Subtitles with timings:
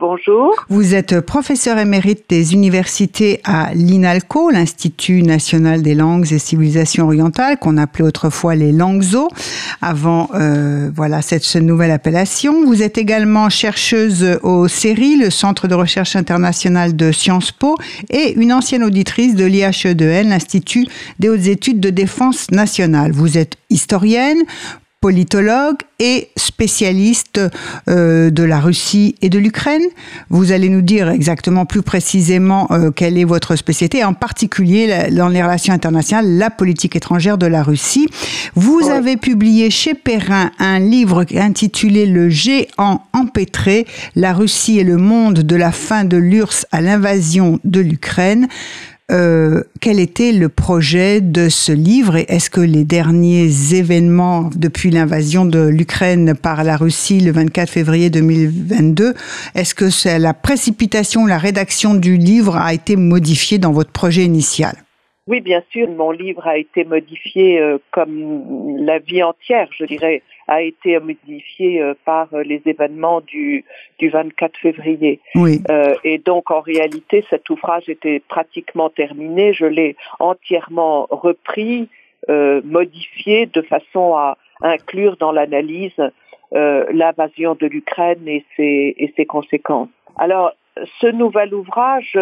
[0.00, 0.54] Bonjour.
[0.68, 7.58] Vous êtes professeur émérite des universités à l'INALCO, l'Institut national des langues et civilisations orientales,
[7.58, 9.28] qu'on appelait autrefois les Langso,
[9.82, 12.64] avant euh, voilà cette nouvelle appellation.
[12.64, 17.74] Vous êtes également chercheuse au CERI, le Centre de recherche international de Sciences Po,
[18.08, 20.86] et une ancienne auditrice de l'IHEDN, l'Institut
[21.18, 23.10] des hautes études de défense nationale.
[23.10, 24.44] Vous êtes historienne,
[25.00, 27.40] politologue et spécialiste
[27.88, 29.82] euh, de la Russie et de l'Ukraine.
[30.28, 35.28] Vous allez nous dire exactement plus précisément euh, quelle est votre spécialité, en particulier dans
[35.28, 38.08] les relations internationales, la politique étrangère de la Russie.
[38.54, 44.96] Vous avez publié chez Perrin un livre intitulé Le géant empêtré, la Russie et le
[44.96, 48.48] monde de la fin de l'URSS à l'invasion de l'Ukraine.
[49.10, 54.90] Euh, quel était le projet de ce livre et est-ce que les derniers événements depuis
[54.90, 59.14] l'invasion de l'Ukraine par la Russie le 24 février 2022,
[59.54, 64.24] est-ce que c'est la précipitation, la rédaction du livre a été modifiée dans votre projet
[64.24, 64.74] initial?
[65.26, 70.22] Oui, bien sûr, mon livre a été modifié euh, comme la vie entière, je dirais,
[70.48, 73.64] a été modifié euh, par euh, les événements du,
[73.98, 75.20] du 24 février.
[75.34, 75.62] Oui.
[76.04, 79.52] et donc, en réalité, cet ouvrage était pratiquement terminé.
[79.52, 81.88] Je l'ai entièrement repris,
[82.28, 86.02] modifié de façon à inclure dans l'analyse
[86.52, 89.88] l'invasion de l'Ukraine et ses, et ses conséquences.
[90.16, 90.52] Alors,
[91.00, 92.16] ce nouvel ouvrage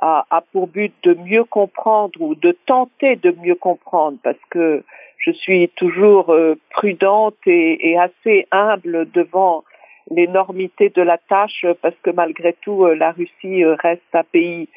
[0.00, 4.82] a, pour but de mieux comprendre ou de tenter de mieux comprendre parce que
[5.20, 9.64] je suis toujours euh, prudente et, assez humble devant
[10.10, 14.68] l'énormité de la tâche parce que malgré tout euh, la Russie euh, reste un pays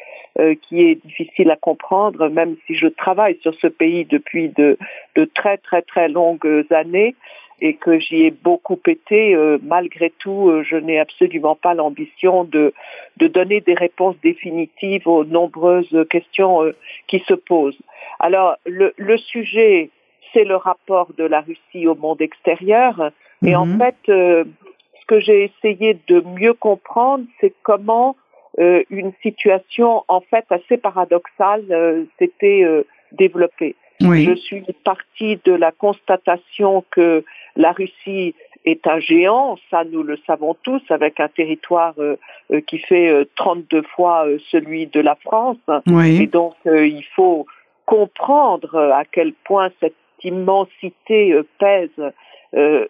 [0.64, 4.80] qui est difficile à comprendre même si je travaille sur ce pays depuis de,
[5.16, 7.14] de très très très longues années
[7.62, 12.74] et que j'y ai beaucoup été, malgré tout, je n'ai absolument pas l'ambition de,
[13.18, 16.62] de donner des réponses définitives aux nombreuses questions
[17.06, 17.78] qui se posent.
[18.20, 19.92] Alors, le, le sujet,
[20.34, 23.12] c'est le rapport de la Russie au monde extérieur.
[23.46, 23.78] Et en mhm.
[23.78, 28.16] fait, ce que j'ai essayé de mieux comprendre, c'est comment
[28.58, 32.66] une situation, en fait, assez paradoxale s'était
[33.12, 33.76] développée.
[34.00, 37.24] Je suis partie de la constatation que
[37.56, 38.36] la Russie
[38.66, 42.18] est un géant, ça nous le savons tous, avec un territoire euh,
[42.52, 45.58] euh, qui fait 32 euh, fois celui de la France.
[46.06, 47.46] Et donc il faut
[47.86, 52.14] comprendre à quel point cette immensité pèse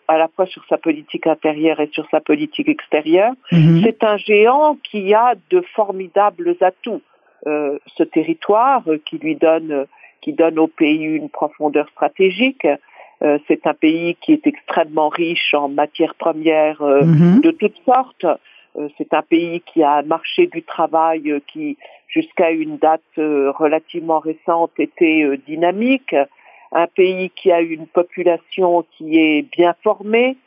[0.07, 3.33] à la fois sur sa politique intérieure et sur sa politique extérieure.
[3.51, 3.81] Mhm.
[3.83, 7.01] C'est un géant qui a de formidables atouts.
[7.45, 9.85] ce territoire qui lui donne
[10.23, 12.66] qui donne au pays une profondeur stratégique.
[13.23, 17.41] Euh, c'est un pays qui est extrêmement riche en matières premières euh, mhm.
[17.41, 18.25] de toutes sortes.
[18.25, 21.77] Euh, c'est un pays qui a un marché du travail qui,
[22.07, 26.15] jusqu'à une date relativement récente, était dynamique.
[26.73, 30.38] Un pays qui a une population qui est bien formée.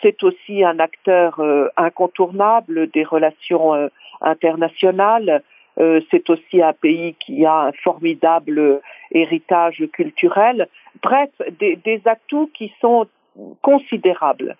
[0.00, 1.40] c'est aussi un acteur
[1.76, 3.90] incontournable des relations
[4.20, 5.42] internationales.
[5.80, 8.80] Euh, c'est aussi un pays qui a un formidable
[9.12, 10.68] héritage culturel.
[11.02, 11.30] Bref,
[11.60, 13.06] des, des atouts qui sont
[13.62, 14.56] considérables.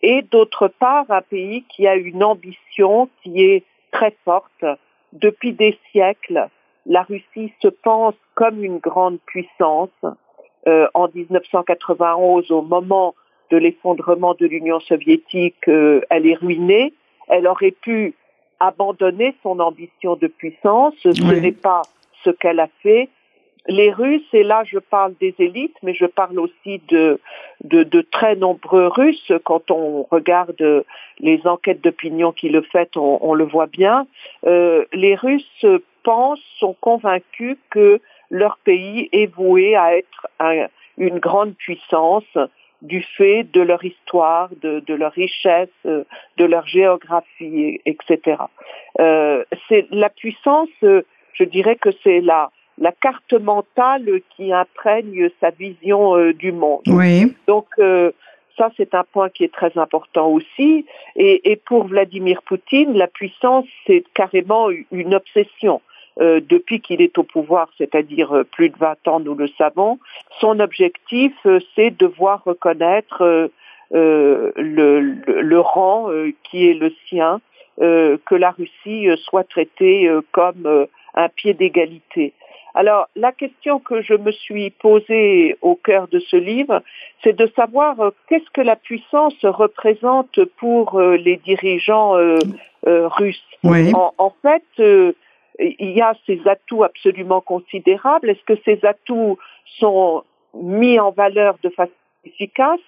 [0.00, 4.64] Et d'autre part, un pays qui a une ambition qui est très forte.
[5.12, 6.48] Depuis des siècles,
[6.86, 9.90] la Russie se pense comme une grande puissance.
[10.66, 13.14] Euh, en 1991, au moment
[13.50, 16.92] de l'effondrement de l'Union soviétique, euh, elle est ruinée.
[17.28, 18.14] Elle aurait pu
[18.60, 20.94] abandonner son ambition de puissance.
[21.02, 21.08] Ce
[21.40, 21.82] n'est pas
[22.24, 23.08] ce qu'elle a fait.
[23.68, 27.20] Les Russes, et là je parle des élites, mais je parle aussi de,
[27.62, 30.84] de, très nombreux Russes, quand on regarde
[31.20, 34.08] les enquêtes d'opinion qui le font, on, le voit bien,
[34.46, 35.64] euh, les Russes
[36.02, 38.00] pensent, sont convaincus que
[38.30, 40.26] leur pays est voué à être
[40.98, 42.24] une grande puissance
[42.82, 46.04] du fait de leur histoire, de, leur richesse, euh,
[46.36, 48.42] de leur géographie, etc.
[49.00, 51.02] Euh, c'est la puissance, euh,
[51.34, 56.82] je dirais que c'est la, la carte mentale qui imprègne sa vision du monde.
[56.88, 57.32] Oui.
[57.46, 57.66] Donc
[58.58, 60.84] ça, c'est un point qui est très important aussi.
[61.16, 65.80] Et, et pour Vladimir Poutine, la puissance, c'est carrément une obsession.
[66.18, 69.98] Depuis qu'il est au pouvoir, c'est-à-dire plus de 20 ans, nous le savons.
[70.40, 71.32] Son objectif,
[71.74, 73.50] c'est de voir reconnaître
[73.90, 76.08] le, le, rang
[76.44, 77.40] qui est le sien,
[77.78, 82.34] que la Russie soit traitée comme un pied d'égalité.
[82.74, 86.82] Alors, la question que je me suis posée au cœur de ce livre,
[87.22, 92.38] c'est de savoir euh, qu'est-ce que la puissance représente pour euh, les dirigeants euh,
[92.84, 93.44] russes.
[93.64, 94.64] En, fait,
[95.58, 98.30] il y a ces atouts absolument considérables.
[98.30, 99.38] Est-ce que ces atouts
[99.78, 101.92] sont mis en valeur de façon
[102.24, 102.78] efficace,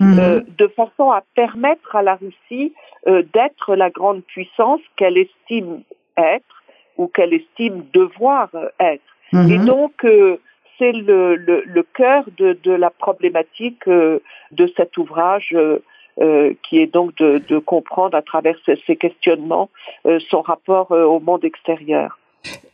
[0.00, 0.46] mhm.
[0.56, 2.72] de façon à permettre à la Russie
[3.06, 5.82] d'être la grande puissance qu'elle estime
[6.16, 6.62] être
[6.96, 8.48] ou qu'elle estime devoir
[8.80, 9.02] être?
[9.32, 9.66] Et mhm.
[9.66, 10.38] donc, euh,
[10.78, 14.20] c'est le, le, le, cœur de, de, la problématique euh,
[14.52, 15.54] de cet ouvrage.
[16.20, 19.70] Euh, qui est donc de, comprendre à travers ces, questionnements
[20.30, 22.18] son rapport au monde extérieur.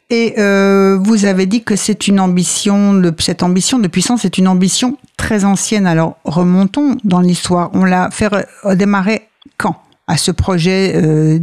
[0.09, 4.97] Et vous avez dit que c'est une ambition, cette ambition de puissance est une ambition
[5.19, 5.87] très ancienne.
[5.87, 7.71] Alors remontons dans l'histoire.
[7.75, 8.31] On l'a fait
[8.77, 9.77] démarrer quand?
[10.07, 11.39] À ce projet euh,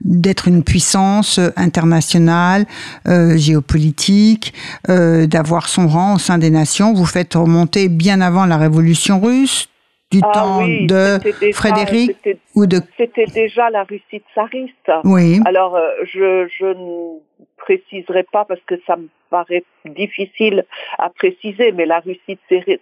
[0.00, 2.64] d'être une puissance internationale,
[3.08, 4.54] euh, géopolitique,
[4.88, 6.94] euh, d'avoir son rang au sein des nations.
[6.94, 9.68] Vous faites remonter bien avant la révolution russe,
[10.10, 11.18] du ah temps de
[11.52, 12.16] Frédéric
[12.54, 12.78] ou de...
[12.96, 14.92] C'était déjà la Russie tsariste.
[15.04, 15.40] Oui.
[15.44, 17.18] Alors, euh, je, je ne
[17.56, 20.64] préciserai pas parce que ça me paraît difficile
[20.98, 22.38] à préciser, mais la Russie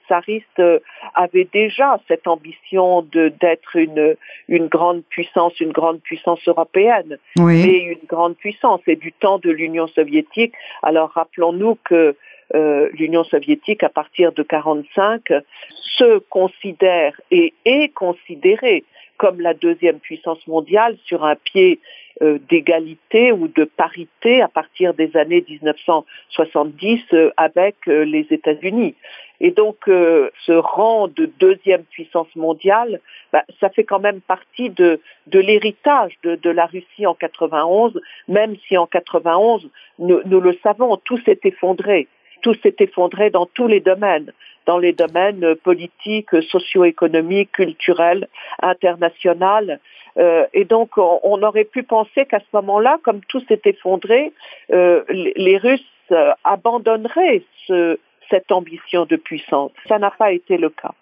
[0.07, 0.79] tsariste euh,
[1.15, 4.17] avait déjà cette ambition de d'être une
[4.49, 7.63] une grande puissance, une grande puissance européenne, oui.
[7.63, 8.81] et une grande puissance.
[8.87, 10.53] Et du temps de l'Union soviétique.
[10.83, 12.15] Alors rappelons-nous que
[12.55, 15.33] euh, l'Union soviétique, à partir de 1945,
[15.97, 18.85] se considère et est considérée
[19.17, 21.79] comme la deuxième puissance mondiale sur un pied
[22.21, 28.95] euh, d'égalité ou de parité à partir des années 1970 euh, avec les États-Unis.
[29.41, 33.01] Et donc ce rang de deuxième puissance mondiale,
[33.33, 38.01] bah, ça fait quand même partie de, de l'héritage de, de, la Russie en 91,
[38.29, 39.69] même si en 91,
[39.99, 42.07] nous, nous le savons, tout s'est effondré
[42.45, 44.31] tout s'est effondré dans tous les domaines,
[44.67, 48.29] dans les domaines politiques, socio-économiques, culturels,
[48.61, 49.79] internationaux.
[50.19, 54.35] Euh, et donc, on, aurait pu penser qu'à ce moment-là, comme tout s'est effondré,
[54.73, 55.81] euh, les, Russes
[56.13, 57.43] euh, abandonneraient
[58.31, 59.73] cette ambition de puissance.
[59.89, 60.93] Ça n'a pas été le cas.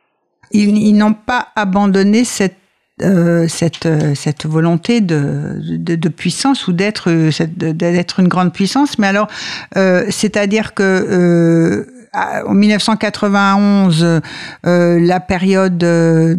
[0.52, 2.61] ils n'ont pas abandonné cette
[3.02, 8.98] euh, cette, euh, cette volonté de, de, puissance ou d'être euh, d'être une grande puissance.
[8.98, 9.28] Mais alors,
[9.74, 14.20] c'est-à-dire que en 1991,
[14.64, 16.38] la période de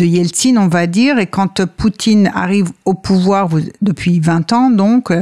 [0.00, 3.48] Yeltsin, on va dire, et quand Poutine arrive au pouvoir
[3.82, 5.12] depuis 20 ans, donc,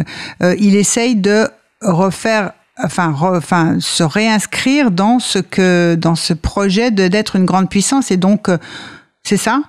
[0.41, 1.49] il essaye de
[1.83, 8.11] refaire enfin, enfin, se réinscrire dans ce que, dans ce projet d'être une grande puissance.
[8.11, 8.49] Et donc,
[9.25, 9.63] c'est ça?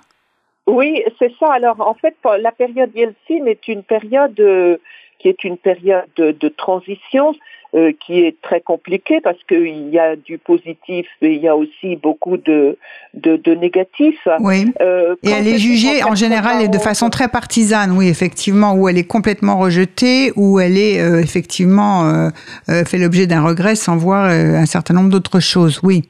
[0.68, 1.54] Oui, c'est ça.
[1.54, 4.78] Alors, en fait, la période Yeltsin est une période euh,
[5.18, 7.34] qui est une période de, transition
[7.74, 11.56] euh, qui est très compliquée parce qu'il y a du positif et il y a
[11.56, 12.78] aussi beaucoup de,
[13.14, 14.28] de, de négatifs.
[14.42, 14.66] Oui.
[14.82, 18.98] Euh, et elle est jugée en général de façon très partisane, oui, effectivement, où elle
[18.98, 22.30] est complètement rejetée, où elle est effectivement
[22.68, 26.04] fait l'objet d'un regret sans voir un certain nombre d'autres choses, oui.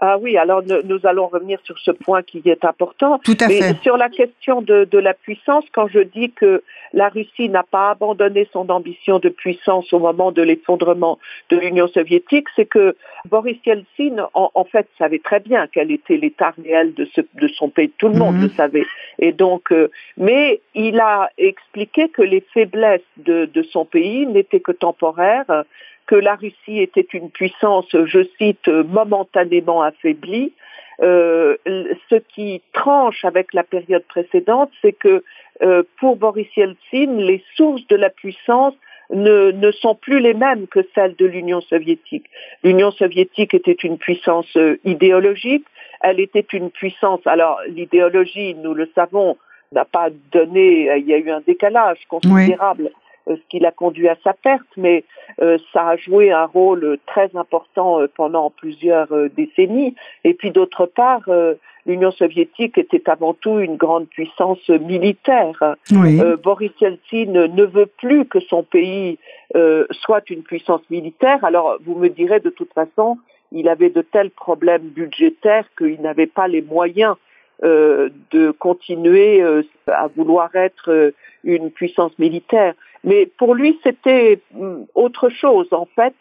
[0.00, 3.18] Ah oui, alors nous allons revenir sur ce point qui est important.
[3.24, 3.74] Tout à fait.
[3.82, 6.62] Sur la question de, de, la puissance, quand je dis que
[6.92, 11.18] la Russie n'a pas abandonné son ambition de puissance au moment de l'effondrement
[11.50, 12.96] de l'Union soviétique, c'est que
[13.28, 17.68] Boris Yeltsin, en, fait, savait très bien quel était l'état réel de, ce, de, son
[17.68, 17.90] pays.
[17.98, 18.42] Tout le monde mhm.
[18.42, 18.86] le savait.
[19.18, 24.60] Et donc, euh, mais il a expliqué que les faiblesses de, de son pays n'étaient
[24.60, 25.64] que temporaires
[26.08, 30.52] que la Russie était une puissance, je cite, momentanément affaiblie.
[31.00, 31.56] Euh,
[32.10, 35.22] ce qui tranche avec la période précédente, c'est que
[35.62, 38.74] euh, pour Boris Yeltsin, les sources de la puissance
[39.10, 42.26] ne, ne, sont plus les mêmes que celles de l'Union soviétique.
[42.64, 45.64] L'Union soviétique était une puissance euh, idéologique,
[46.00, 49.36] elle était une puissance, alors l'idéologie, nous le savons,
[49.72, 52.86] n'a pas donné, il y a eu un décalage considérable.
[52.86, 55.04] Euh, ce qui l'a conduit à sa perte, mais
[55.40, 59.94] euh, ça a joué un rôle très important euh, pendant plusieurs décennies.
[60.24, 61.28] Et puis d'autre part,
[61.86, 65.76] l'Union soviétique était avant tout une grande puissance militaire.
[66.42, 69.18] Boris Yeltsin ne veut plus que son pays
[69.90, 71.44] soit une puissance militaire.
[71.44, 73.18] Alors vous me direz de toute façon,
[73.52, 77.14] il avait de tels problèmes budgétaires qu'il n'avait pas les moyens
[77.62, 79.42] de continuer
[79.86, 81.12] à vouloir être
[81.44, 82.74] une puissance militaire.
[83.04, 85.68] Mais pour lui, c'était hum, autre chose.
[85.72, 86.14] En fait,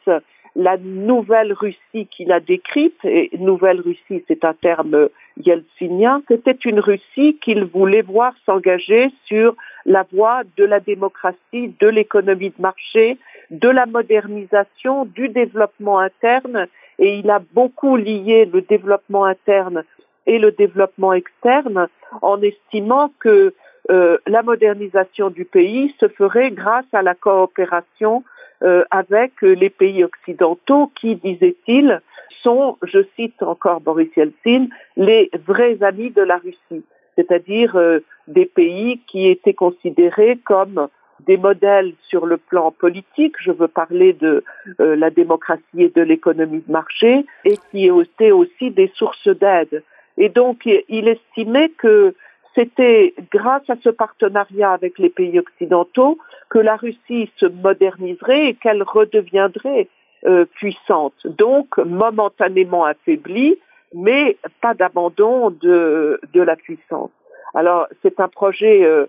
[0.56, 6.80] la nouvelle Russie qu'il a décrite, et nouvelle Russie, c'est un terme yeltsinien, c'était une
[6.80, 13.18] Russie qu'il voulait voir s'engager sur la voie de la démocratie, de l'économie de marché,
[13.52, 16.68] de la modernisation, du développement interne,
[16.98, 19.84] et il a beaucoup lié le développement interne
[20.28, 21.88] et le développement externe
[22.22, 23.54] en estimant que
[23.90, 28.24] euh, la modernisation du pays se ferait grâce à la coopération
[28.64, 32.02] euh, avec les pays occidentaux qui, disait-il,
[32.44, 34.68] sont, je cite encore Boris Yeltsin,
[34.98, 36.84] les vrais amis de la Russie,
[37.16, 40.90] c'est-à-dire euh, des pays qui étaient considérés comme
[41.26, 44.44] des modèles sur le plan politique, je veux parler de
[44.78, 49.84] la démocratie et de l'économie de marché, et qui étaient aussi des sources d'aide.
[50.18, 52.16] Et donc, il estimait que
[52.58, 56.18] c'était grâce à ce partenariat avec les pays occidentaux
[56.50, 59.88] que la Russie se moderniserait et qu'elle redeviendrait
[60.26, 61.28] euh, puissante.
[61.28, 63.58] Donc, momentanément affaiblie,
[63.94, 67.12] mais pas d'abandon de, la puissance.
[67.54, 69.06] Alors, c'est un projet euh,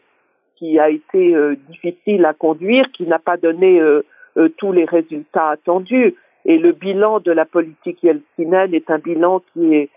[0.57, 3.81] qui a été euh, difficile à conduire, qui n'a pas donné
[4.57, 6.15] tous les résultats attendus.
[6.45, 9.89] Et le bilan de la politique yeltsinienne est un bilan qui est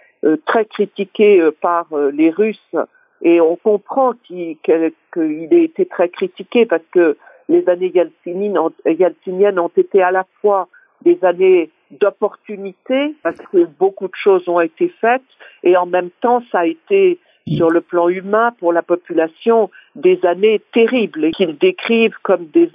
[0.45, 2.75] très critiqué par les Russes.
[3.21, 7.17] Et on comprend qu'il ait été très critiqué parce que
[7.49, 10.67] les années yeltsiniennes ont été à la fois
[11.03, 15.21] des années d'opportunité parce que beaucoup de choses ont été faites
[15.63, 20.23] et en même temps ça a été sur le plan humain pour la population des
[20.25, 22.69] années terribles qu'ils décrivent comme des,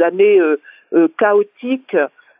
[0.00, 0.60] années euh,
[0.94, 1.96] euh, chaotiques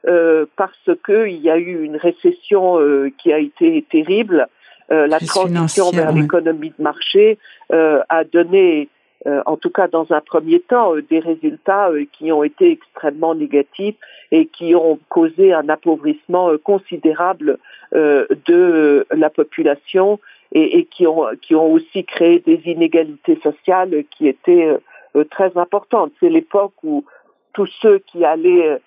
[0.07, 2.79] euh, parce qu'il y a eu une récession
[3.19, 4.49] qui a été terrible
[4.91, 7.39] euh, la transition vers l'économie de marché
[7.73, 8.89] euh, a donné,
[9.27, 13.97] euh, en tout cas dans un premier temps, des résultats qui ont été extrêmement négatifs
[14.31, 17.59] et qui ont causé un appauvrissement considérable
[17.93, 20.21] de la population
[20.53, 24.77] et, et, qui, ont, qui ont aussi créé des inégalités sociales qui étaient
[25.31, 26.13] très importantes.
[26.21, 27.05] C'est l'époque où
[27.53, 28.81] tous ceux qui allaient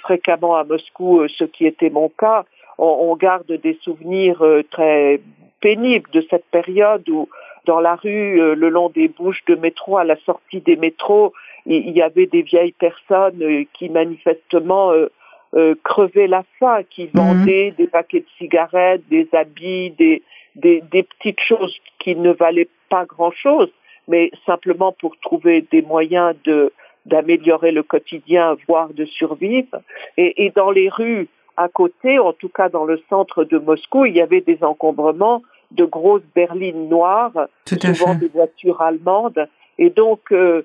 [0.00, 2.44] fréquemment à Moscou, ce qui était mon cas,
[2.78, 5.20] on, garde des souvenirs très
[5.60, 7.28] pénible de cette période où
[7.66, 11.32] dans la rue, euh, le long des bouches de métro, à la sortie des métros,
[11.66, 17.10] il y avait des vieilles personnes euh, qui manifestement euh, crevaient la faim, qui mhm.
[17.14, 20.22] vendaient des paquets de cigarettes, des habits, des,
[20.56, 23.70] des, petites choses qui ne valaient pas grand-chose,
[24.08, 26.72] mais simplement pour trouver des moyens de
[27.06, 29.80] d'améliorer le quotidien, voire de survivre.
[30.16, 34.06] Et, et dans les rues à côté, en tout cas dans le centre de Moscou,
[34.06, 39.48] il y avait des encombrements de grosses berlines noires, souvent des voitures allemandes.
[39.78, 40.62] Et donc, euh,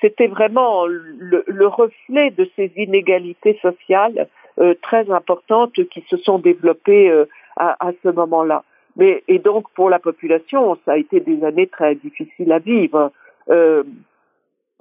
[0.00, 7.10] c'était vraiment le, reflet de ces inégalités sociales euh, très importantes qui se sont développées
[7.10, 7.24] euh,
[7.56, 8.64] à, ce moment-là.
[8.96, 13.10] Mais et donc pour la population, ça a été des années très difficiles à vivre.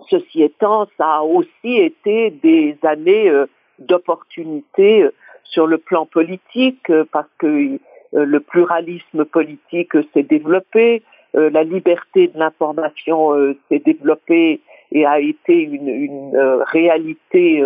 [0.10, 3.32] Ceci étant, ça a aussi été des années
[3.80, 5.08] d'opportunités
[5.44, 7.80] sur le plan politique parce que
[8.14, 11.04] euh, le pluralisme politique s'est développé,
[11.36, 14.60] euh, la liberté de l'information euh, s'est développée
[14.92, 16.38] et a été une,
[16.74, 17.64] réalité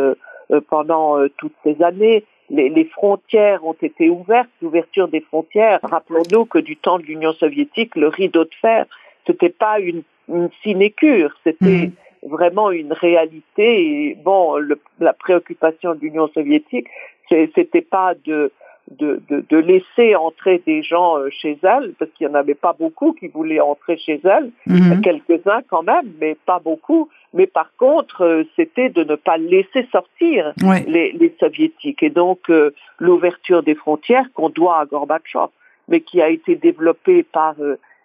[0.69, 2.23] pendant toutes ces années.
[2.51, 5.79] Les, les, frontières ont été ouvertes, l'ouverture des frontières.
[5.81, 8.85] Rappelons-nous que du temps de l'Union soviétique, le rideau de fer,
[9.25, 11.91] c'était pas une, une sinécure, c'était mmh.
[12.25, 14.09] Vraiment une réalité.
[14.09, 16.87] Et bon, le, la préoccupation de l'Union soviétique,
[17.29, 18.51] c'était pas de
[18.91, 22.73] de, de, laisser entrer des gens euh, chez elle, parce qu'il n'y en avait pas
[22.73, 25.01] beaucoup qui voulaient entrer chez elle, mhm.
[25.01, 27.09] quelques-uns quand même, mais pas beaucoup.
[27.33, 30.53] Mais par contre, euh, c'était de ne pas laisser sortir
[30.87, 32.03] les, les, soviétiques.
[32.03, 35.49] Et donc, euh, l'ouverture des frontières qu'on doit à Gorbatchev,
[35.87, 37.55] mais qui a été développée par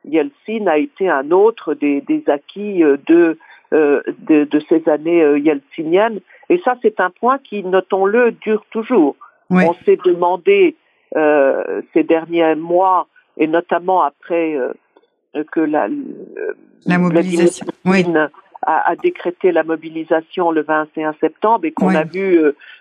[0.05, 3.39] Yeltsin, a été un autre des, des acquis de,
[3.73, 4.03] de,
[4.45, 6.21] de, ces années yeltsiniennes.
[6.49, 9.17] Et ça, c'est un point qui, notons-le, dure toujours.
[9.51, 10.77] On s'est demandé
[11.17, 14.73] euh, ces derniers mois, et notamment après euh,
[15.51, 15.89] que la,
[16.87, 17.67] la mobilisation
[18.63, 22.39] a, décrété la mobilisation le 21 septembre et qu'on a vu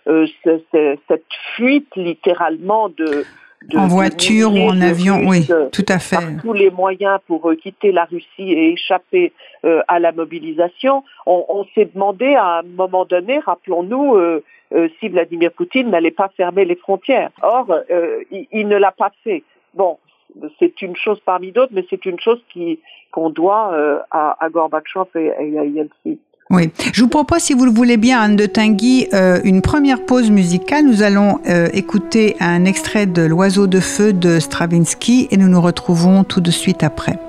[0.08, 3.26] euh, cette fuite littéralement de,
[3.76, 6.16] en voiture ou en avion, oui, tout à fait.
[6.16, 11.04] Par tous les moyens pour quitter la Russie et échapper à la mobilisation.
[11.26, 14.42] On, on s'est demandé à un moment donné, rappelons-nous,
[14.74, 17.32] euh, si Vladimir Poutine n'allait pas fermer les frontières.
[17.42, 19.44] Or, euh, il, ne l'a pas fait.
[19.74, 19.98] Bon,
[20.60, 22.80] c'est une chose parmi d'autres, mais c'est une chose qui
[23.12, 26.18] qu'on doit euh, à, à Gorbatchev et, à Yeltsin.
[26.52, 30.04] Oui, je vous propose, si vous le voulez bien, Anne de Tinguy, euh, une première
[30.04, 30.84] pause musicale.
[30.84, 35.62] Nous allons euh, écouter un extrait de L'oiseau de feu de Stravinsky et nous nous
[35.62, 37.20] retrouvons tout de suite après.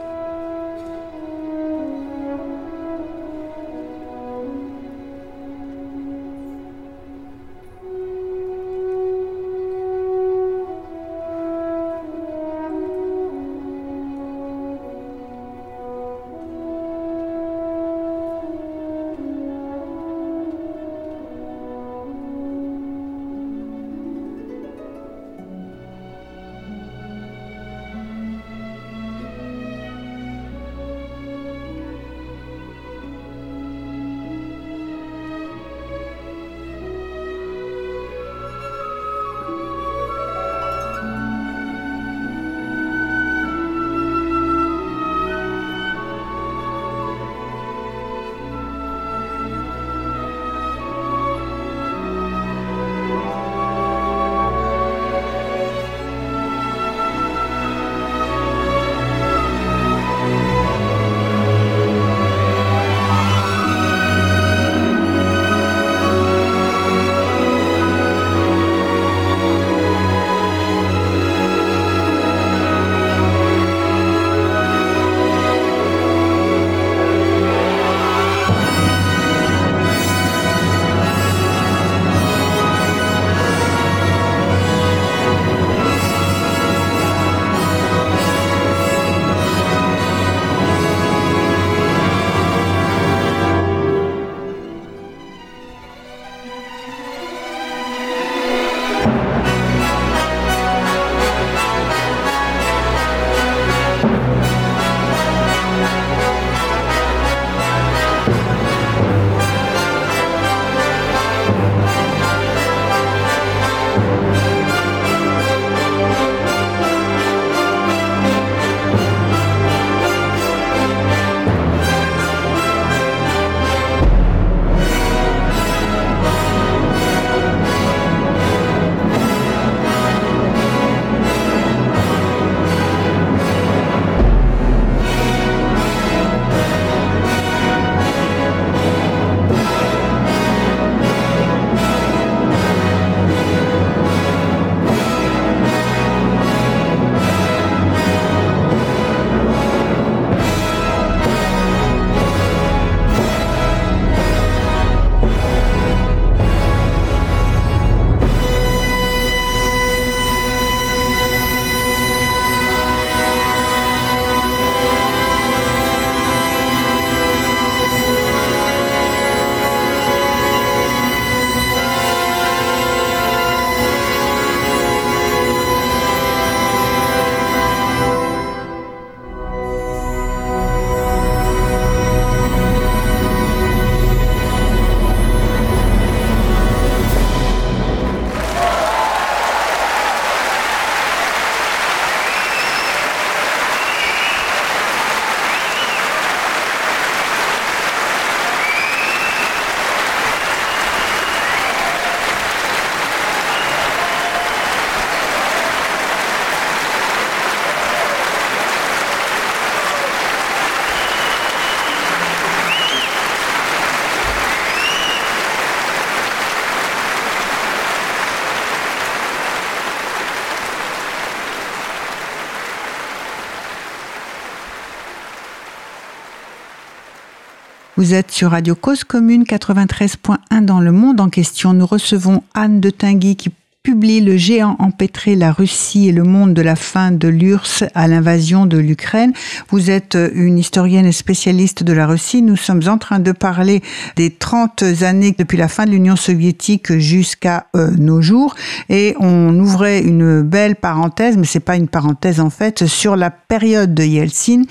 [228.01, 231.75] Vous êtes sur Radio Cause Commune 93.1 dans le monde en question.
[231.75, 233.51] Nous recevons Anne de Tinguy qui
[233.83, 238.09] publie Le géant empêtré, la Russie et le monde de la fin de l'URSS à
[238.09, 239.33] l'invasion de l'Ukraine.
[239.71, 242.43] Vous êtes une historienne et spécialiste de la Russie.
[242.43, 243.81] Nous sommes en train de parler
[244.17, 248.55] des 30 années depuis la fin de l'Union soviétique jusqu'à euh, nos jours.
[248.91, 253.31] Et on ouvrait une belle parenthèse, mais c'est pas une parenthèse en fait, sur la
[253.31, 254.65] période de Yeltsin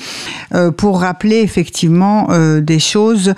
[0.54, 3.34] euh, pour rappeler effectivement euh, des choses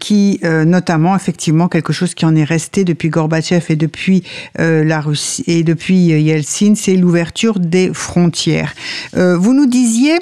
[0.00, 4.22] qui, notamment effectivement quelque chose qui en est resté depuis Gorbatchev et depuis
[4.66, 8.74] euh, la Russie et depuis euh, Yeltsin, c'est l'ouverture des frontières.
[9.16, 10.18] Euh, vous nous disiez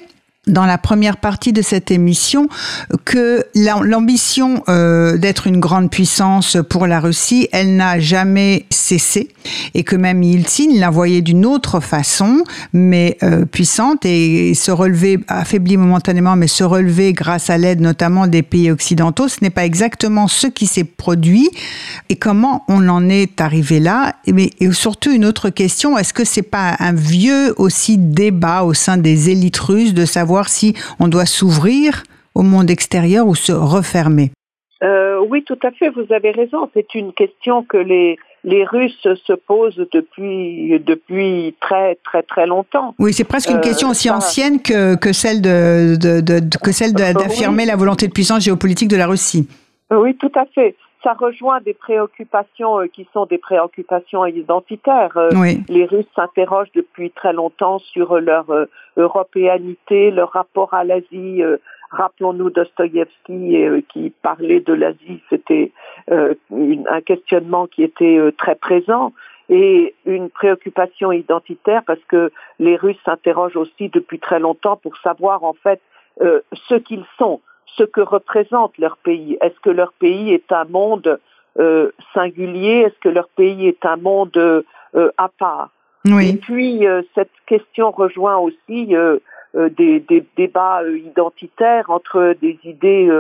[0.47, 2.49] dans la première partie de cette émission
[3.05, 9.31] que l'ambition euh, d'être une grande puissance pour la Russie, elle n'a jamais cessé
[9.75, 15.19] et que même Yeltsin la voyait d'une autre façon, mais euh, puissante et se relever,
[15.29, 19.29] affaibli momentanément, mais se relever grâce à l'aide notamment des pays occidentaux.
[19.29, 21.49] Ce n'est pas exactement ce qui s'est produit
[22.09, 24.17] et comment on en est arrivé là.
[24.33, 28.75] Mais et surtout une autre question, est-ce que c'est pas un vieux aussi débat au
[28.75, 32.03] sein des élites russes de savoir si on doit s'ouvrir
[32.35, 34.33] au monde extérieur ou se refermer.
[34.83, 36.69] Euh, oui, tout à fait, vous avez raison.
[36.75, 42.95] C'est une question que les, les Russes se posent depuis, depuis très très très longtemps.
[42.99, 45.97] Oui, c'est presque une euh, question aussi ancienne que, que celle de,
[46.63, 49.49] que celle d'affirmer la volonté de puissance géopolitique de la Russie.
[49.91, 55.17] Oui, tout à fait ça rejoint des préoccupations euh, qui sont des préoccupations identitaires.
[55.17, 55.31] Euh,
[55.69, 58.65] les Russes s'interrogent depuis très longtemps sur leur euh,
[58.97, 61.43] européanité, leur rapport à l'Asie.
[61.91, 65.73] Rappelons-nous Dostoïevski qui parlait de l'Asie, c'était
[66.11, 69.13] un questionnement qui était très présent
[69.49, 75.45] et une préoccupation identitaire parce que les Russes s'interrogent aussi depuis très longtemps pour savoir
[75.45, 75.81] en fait
[76.21, 77.41] ce qu'ils sont
[77.77, 79.37] ce que représente leur pays.
[79.41, 81.19] Est-ce que leur pays est un monde
[81.59, 82.81] euh, singulier?
[82.87, 84.63] Est-ce que leur pays est un monde euh,
[85.17, 85.71] à part?
[86.07, 88.95] Et puis, euh, cette question rejoint aussi
[89.55, 93.11] des, des, débats identitaires entre des idées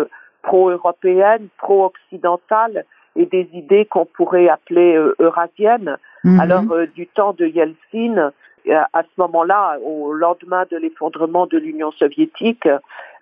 [0.43, 2.85] pro-européennes, pro-occidentales
[3.17, 5.97] et des idées qu'on pourrait appeler eurasiennes.
[6.25, 6.41] Mhm.
[6.41, 6.65] Alors,
[6.95, 8.33] du temps de Yeltsin,
[8.71, 12.69] à ce moment-là, au lendemain de l'effondrement de l'Union soviétique,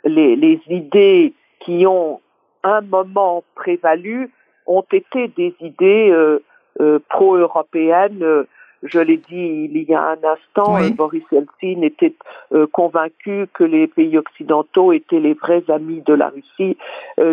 [0.05, 2.21] les, les, idées qui ont
[2.63, 4.31] un moment prévalu
[4.67, 6.43] ont été des idées euh,
[6.81, 8.45] euh, pro-européennes.
[8.83, 12.15] Je l'ai dit il y a un instant, Boris Yeltsin était
[12.53, 16.77] euh, convaincu que les pays occidentaux étaient les vrais amis de la Russie,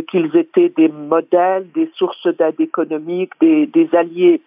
[0.08, 4.42] qu'ils étaient des modèles, des sources d'aide économique, des, des alliés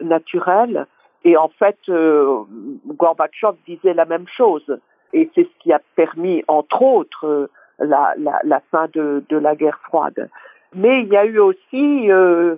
[0.00, 0.86] naturels.
[1.22, 4.80] Et en fait, Gorbatchev disait la même chose
[5.14, 9.36] et c'est ce qui a permis, entre autres, euh, la, la, la fin de, de,
[9.36, 10.28] la guerre froide.
[10.74, 12.56] Mais il y a eu aussi, euh,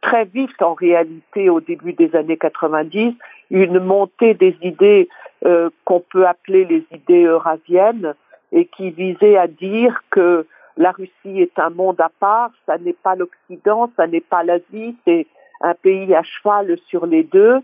[0.00, 3.14] très vite en réalité, au début des années 90,
[3.50, 5.08] une montée des idées
[5.44, 8.14] euh, qu'on peut appeler les idées eurasiennes
[8.52, 12.94] et qui visaient à dire que la Russie est un monde à part, ça n'est
[12.94, 15.26] pas l'Occident, ça n'est pas l'Asie, c'est
[15.60, 17.60] un pays à cheval sur les deux,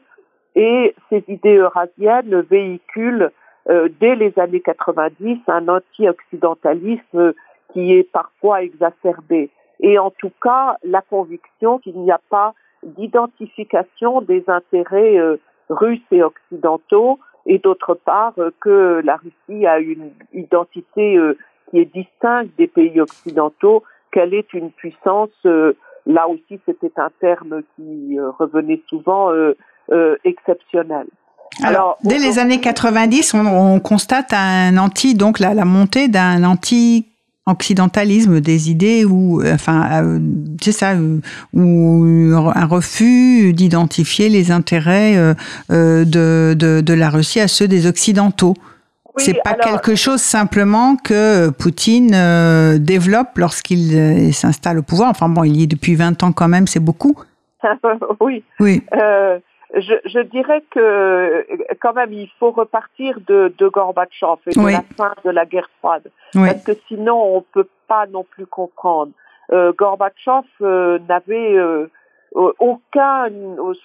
[0.55, 3.31] et ces idées eurasiennes véhiculent
[3.69, 7.35] euh, dès les années 90 un anti-occidentalisme
[7.73, 9.51] qui est parfois exacerbé.
[9.81, 15.37] Et en tout cas, la conviction qu'il n'y a pas d'identification des intérêts euh,
[15.69, 21.19] russes et occidentaux, et d'autre part euh, que la Russie a une identité
[21.71, 27.63] qui est distincte des pays occidentaux, qu'elle est une puissance, là aussi c'était un terme
[27.77, 29.31] qui revenait souvent,
[29.92, 31.07] euh, exceptionnel.
[31.64, 37.09] Alors, dès les années 90, on, constate un anti, donc la, la montée d'un anti
[37.46, 40.20] occidentalisme des idées ou enfin euh,
[40.61, 40.94] c'est ça
[41.53, 47.88] ou un refus d'identifier les intérêts euh, de, de, de, la Russie à ceux des
[47.88, 48.55] occidentaux.
[49.16, 52.11] c'est pas quelque chose simplement que Poutine
[52.79, 55.11] développe lorsqu'il s'installe au pouvoir.
[55.11, 57.16] Enfin bon, il y est depuis 20 ans quand même, c'est beaucoup.
[58.20, 58.44] oui.
[58.61, 58.83] Oui
[59.75, 61.47] je, je, dirais que
[61.81, 65.71] quand même il faut repartir de, de Gorbatchev et de la fin de la guerre
[65.79, 69.13] froide, parce que sinon on peut pas non plus comprendre.
[69.53, 71.89] Euh, Gorbatchev euh, n'avait euh,
[72.35, 73.29] aucun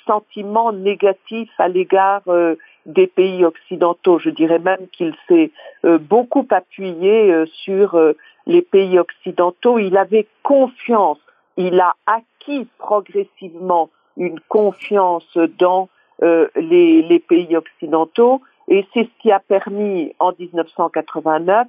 [0.06, 4.20] sentiment négatif à l'égard euh, des pays occidentaux.
[4.20, 5.52] Je dirais même qu'il s'est
[5.84, 8.00] beaucoup appuyé sur
[8.46, 9.80] les pays occidentaux.
[9.80, 11.18] Il avait confiance.
[11.58, 15.90] Il a acquis progressivement une confiance dans
[16.24, 21.68] euh, les, les, pays occidentaux et c'est ce qui a permis en 1989,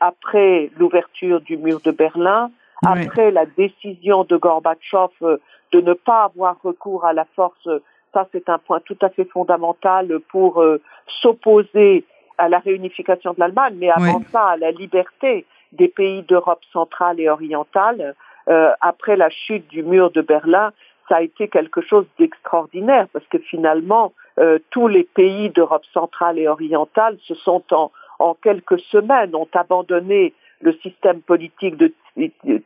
[0.00, 2.50] après l'ouverture du mur de Berlin,
[2.84, 5.38] après la décision de Gorbatchev euh,
[5.72, 7.68] de ne pas avoir recours à la force,
[8.12, 10.80] ça c'est un point tout à fait fondamental pour euh,
[11.22, 12.04] s'opposer
[12.36, 17.20] à la réunification de l'Allemagne, mais avant ça à la liberté des pays d'Europe centrale
[17.20, 18.14] et orientale.
[18.48, 20.72] Euh, après la chute du mur de Berlin,
[21.08, 26.38] ça a été quelque chose d'extraordinaire parce que finalement, euh, tous les pays d'Europe centrale
[26.38, 31.92] et orientale se sont en, en quelques semaines ont abandonné le système politique de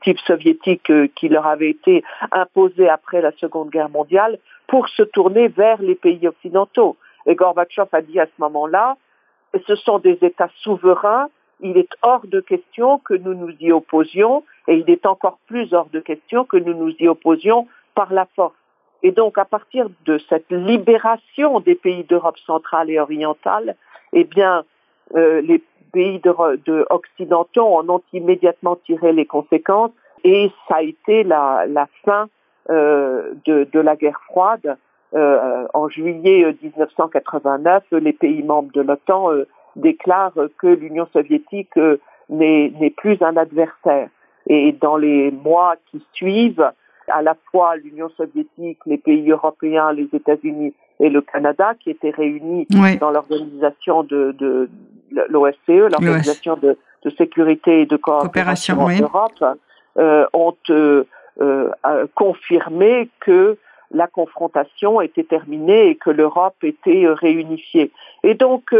[0.03, 5.03] type soviétique euh, qui leur avait été imposé après la Seconde Guerre mondiale pour se
[5.03, 6.97] tourner vers les pays occidentaux.
[7.27, 8.97] Et Gorbatchev a dit à ce moment-là,
[9.67, 11.29] ce sont des États souverains.
[11.61, 15.73] Il est hors de question que nous nous y opposions et il est encore plus
[15.73, 17.67] hors de question que nous nous y opposions
[17.99, 18.55] par la force.
[19.03, 23.75] Et donc, à partir de cette libération des pays d'Europe centrale et orientale,
[24.13, 24.65] eh bien,
[25.17, 25.61] euh, les
[25.93, 29.91] pays de, occidentaux en ont immédiatement tiré les conséquences
[30.23, 31.67] et ça a été la,
[32.05, 32.29] fin
[32.71, 34.77] euh, de, la guerre froide.
[35.15, 39.31] Euh, en juillet 1989, les pays membres de l'OTAN
[39.75, 41.77] déclarent que l'Union soviétique
[42.29, 44.09] n'est plus un adversaire.
[44.47, 46.71] Et dans les mois qui suivent,
[47.11, 52.11] à la fois l'Union soviétique, les pays européens, les États-Unis et le Canada, qui étaient
[52.11, 52.67] réunis
[53.01, 54.69] dans l'organisation de, de,
[55.29, 59.45] l'OSCE, l'organisation de, de, sécurité et de coopération, en Europe,
[59.99, 61.05] euh, ont euh,
[61.41, 63.57] euh, confirmé que
[63.91, 67.91] la confrontation était terminée et que l'Europe était réunifiée.
[68.23, 68.75] Et donc,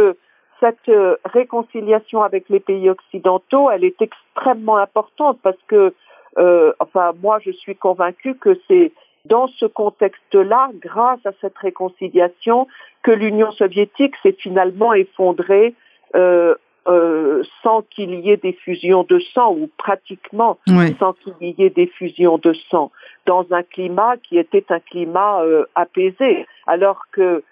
[0.61, 0.91] cette
[1.25, 5.95] réconciliation avec les pays occidentaux, elle est extrêmement importante parce que
[6.37, 8.93] euh, enfin, moi, je suis convaincue que c'est
[9.25, 12.67] dans ce contexte-là, grâce à cette réconciliation,
[13.03, 15.75] que l'Union soviétique s'est finalement effondrée
[16.15, 16.55] euh,
[16.87, 20.59] euh, sans qu'il y ait des fusions de sang, ou pratiquement
[20.99, 22.91] sans qu'il y ait des fusions de sang,
[23.27, 25.43] dans un climat qui était un climat
[25.75, 27.43] apaisé, alors que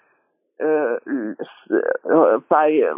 [0.61, 0.97] euh,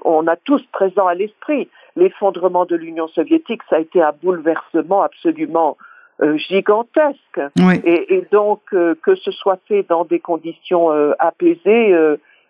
[0.06, 5.02] on a tous présent à l'esprit l'effondrement de l'Union soviétique, ça a été un bouleversement
[5.02, 5.78] absolument
[6.22, 7.42] euh, gigantesque.
[7.84, 11.96] Et, donc euh, que ce soit fait dans des conditions apaisées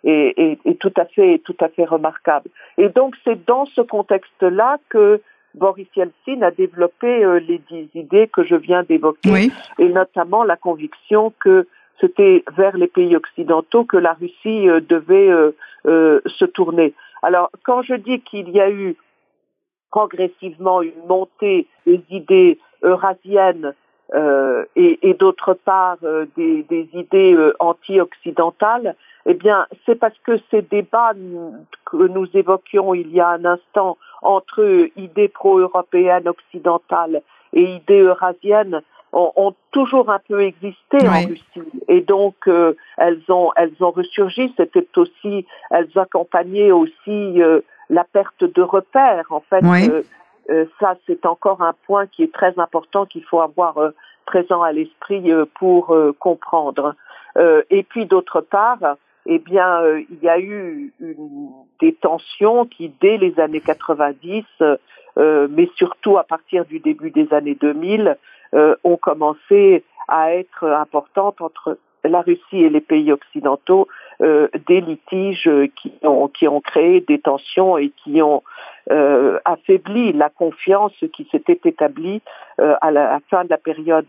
[0.03, 2.49] est, tout à fait tout à fait remarquable.
[2.77, 5.21] Et donc c'est dans ce contexte-là que
[5.55, 11.33] Boris Yeltsin a développé les dix idées que je viens d'évoquer, et notamment la conviction
[11.39, 11.65] que
[11.99, 15.51] c'était vers les pays occidentaux que la Russie euh, devait euh,
[15.87, 16.93] euh, se tourner.
[17.21, 18.95] Alors, quand je dis qu'il y a eu
[19.91, 23.73] progressivement une montée des idées eurasiennes
[24.75, 25.97] et, d'autre part
[26.35, 31.13] des, idées anti-occidentales, eh bien, c'est parce que ces débats
[31.85, 37.21] que nous évoquions il y a un instant entre idées pro-européennes occidentales
[37.53, 41.43] et idées eurasiennes ont, toujours un peu existé en Russie
[41.87, 44.53] et donc euh, elles ont elles ont ressurgi.
[44.57, 49.25] C'était aussi elles accompagnaient aussi euh, la perte de repères.
[49.29, 49.63] En fait,
[50.49, 53.75] euh, ça c'est encore un point qui est très important qu'il faut avoir
[54.25, 56.95] présent à l'esprit pour comprendre.
[57.69, 58.95] et puis d'autre part,
[59.25, 64.45] eh bien, il y a eu une, des tensions qui, dès les années 90,
[65.17, 68.17] mais surtout à partir du début des années 2000,
[68.53, 73.87] euh, ont commencé à être importantes entre la Russie et les pays occidentaux,
[74.21, 78.41] euh, des litiges qui ont, qui ont créé des tensions et qui ont
[78.89, 82.21] euh, affaibli la confiance qui s'était établie
[82.57, 84.07] à la fin de la période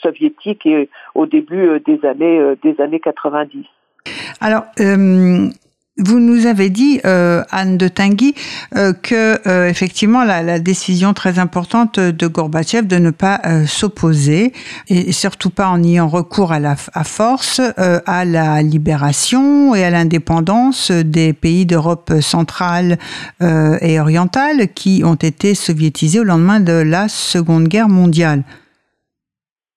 [0.00, 3.66] soviétique et au début des années des années 90.
[4.40, 4.64] Alors,
[6.00, 8.34] vous nous avez dit, euh, Anne de Tinguy,
[8.76, 14.52] euh, que euh, effectivement la, décision très importante de Gorbatchev de ne pas s'opposer
[14.88, 19.90] et surtout pas en ayant recours à la à force à la libération et à
[19.90, 22.98] l'indépendance des pays d'Europe centrale
[23.40, 28.42] et orientale qui ont été soviétisés au lendemain de la Seconde Guerre mondiale.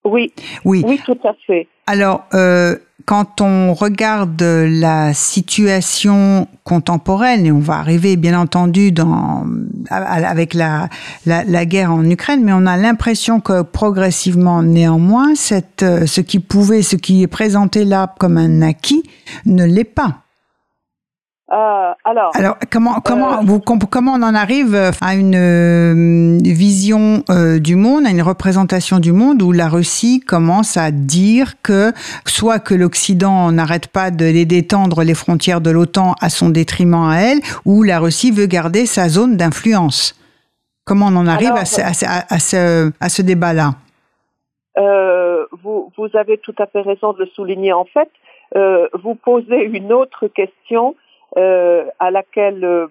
[0.03, 0.33] Oui,
[0.65, 1.67] oui, oui, tout à fait.
[1.87, 2.25] Alors,
[3.05, 9.45] quand on regarde la situation contemporaine, et on va arriver bien entendu dans,
[9.89, 10.89] avec la,
[11.65, 16.95] guerre en Ukraine, mais on a l'impression que progressivement, néanmoins, cette, ce qui pouvait, ce
[16.95, 19.03] qui est présenté là comme un acquis,
[19.45, 20.22] ne l'est pas.
[21.53, 27.23] Euh, alors, alors, comment comment euh, vous comment on en arrive euh, à une vision
[27.59, 31.91] du monde, à une représentation du monde où la Russie commence à dire que
[32.25, 37.17] soit que l'Occident n'arrête pas de d'étendre les frontières de l'OTAN à son détriment à
[37.17, 40.19] elle, ou la Russie veut garder sa zone d'influence.
[40.85, 43.75] Comment on en arrive à, ce, à, ce, à ce débat-là?
[45.63, 47.73] Vous, vous avez tout à fait raison de le souligner.
[47.73, 48.09] En fait,
[49.03, 50.95] vous posez une autre question
[51.37, 52.87] euh, à laquelle euh,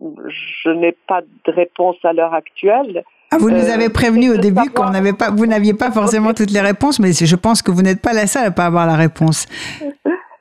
[0.00, 3.04] je n'ai pas de réponse à l'heure actuelle.
[3.30, 6.34] Ah, vous nous avez euh, prévenu au début qu'on n'avait pas, vous n'aviez pas forcément
[6.34, 8.66] toutes les réponses, mais je pense que vous n'êtes pas la seule à ne pas
[8.66, 9.46] avoir la réponse.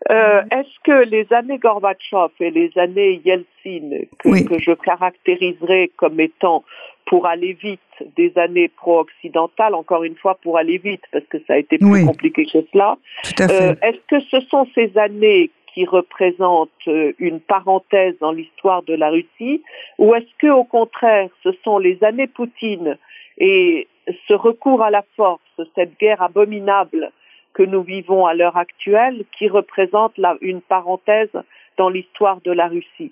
[0.09, 6.63] Est-ce que les années Gorbatchev et les années Yeltsin, que, que je caractériserais comme étant
[7.05, 7.79] pour aller vite
[8.15, 12.05] des années pro-occidentales, encore une fois pour aller vite, parce que ça a été plus
[12.05, 18.31] compliqué que cela, est-ce que ce sont ces années qui représente euh, une parenthèse dans
[18.31, 19.63] l'histoire de la Russie,
[19.97, 22.97] ou est-ce que au contraire, ce sont les années Poutine
[23.37, 23.87] et
[24.27, 25.41] ce recours à la force,
[25.75, 27.11] cette guerre abominable
[27.53, 31.29] que nous vivons à l'heure actuelle, qui représente une parenthèse
[31.77, 33.11] dans l'histoire de la Russie?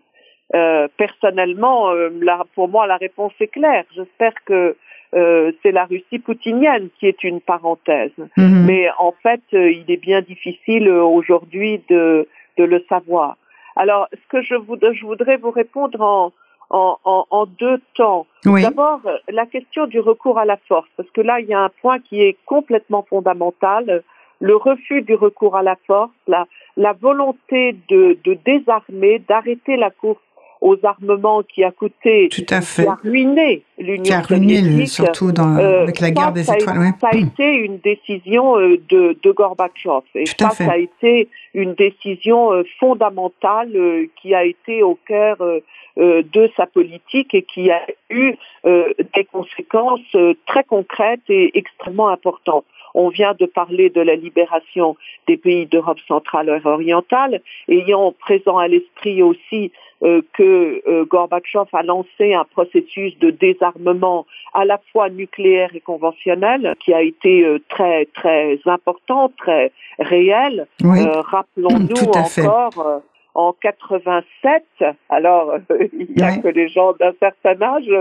[0.53, 2.09] Euh, personnellement, euh,
[2.55, 3.85] pour moi, la réponse est claire.
[3.95, 4.75] J'espère que
[5.13, 8.11] euh, c'est la Russie poutinienne qui est une parenthèse.
[8.35, 8.65] Mhm.
[8.65, 12.27] Mais en fait, il est bien difficile aujourd'hui de,
[12.61, 13.37] de le savoir.
[13.75, 16.31] Alors, ce que je, voudrais, je voudrais vous répondre en,
[16.69, 18.27] en, en, deux temps.
[18.45, 21.71] D'abord, la question du recours à la force, parce que là, il y a un
[21.81, 24.03] point qui est complètement fondamental,
[24.39, 26.45] le refus du recours à la force, la,
[26.77, 30.21] la volonté de, de désarmer, d'arrêter la course
[30.61, 32.83] aux armements qui a coûté, Tout à fait.
[32.83, 36.93] qui a ruiné l'Union Qui a ruiné, surtout dans, euh, avec la guerre des étoiles.
[37.01, 40.03] Ça a été une décision euh, de, de Gorbatchev.
[40.13, 43.71] Et ça, ça a été une décision euh, fondamentale
[44.21, 45.37] qui a été au cœur
[45.97, 52.65] de sa politique et qui a eu des conséquences très concrètes et extrêmement importantes.
[52.93, 54.95] On vient de parler de la libération
[55.27, 61.83] des pays d'Europe centrale et orientale, ayant présent à l'esprit aussi que euh, Gorbatchev a
[61.83, 67.59] lancé un processus de désarmement à la fois nucléaire et conventionnel qui a été euh,
[67.69, 70.67] très très important, très réel.
[70.81, 74.63] Rappelons-nous encore en 87.
[75.09, 75.53] Alors,
[75.93, 77.91] il n'y a que les gens d'un certain âge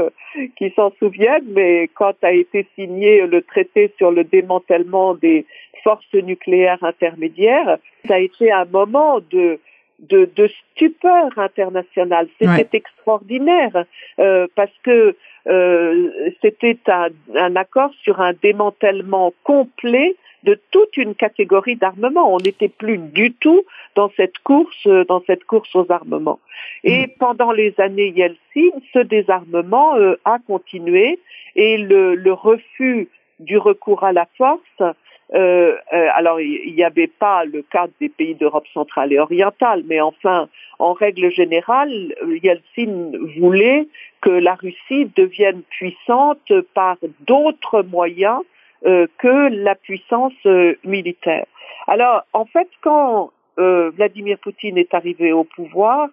[0.56, 5.46] qui s'en souviennent, mais quand a été signé le traité sur le démantèlement des
[5.84, 9.60] forces nucléaires intermédiaires, ça a été un moment de
[10.08, 12.28] de, stupeur internationale.
[12.40, 13.84] C'était extraordinaire
[14.18, 21.14] euh, parce que euh, c'était un, un, accord sur un démantèlement complet de toute une
[21.14, 22.34] catégorie d'armements.
[22.34, 23.62] On n'était plus du tout
[23.94, 26.40] dans cette course, dans cette course aux armements.
[26.84, 27.10] Et mm.
[27.18, 31.18] pendant les années Yeltsin, ce désarmement euh, a continué
[31.56, 33.08] et le, le, refus
[33.38, 34.96] du recours à la force.
[35.32, 39.84] Euh, euh, alors, il n'y avait pas le cas des pays d'Europe centrale et orientale,
[39.86, 43.86] mais enfin, en règle générale, Yeltsin voulait
[44.20, 48.40] que la Russie devienne puissante par d'autres moyens
[48.86, 50.44] euh, que la puissance
[50.84, 51.46] militaire.
[51.86, 56.08] Alors, en fait, quand Vladimir Poutine est arrivé au pouvoir,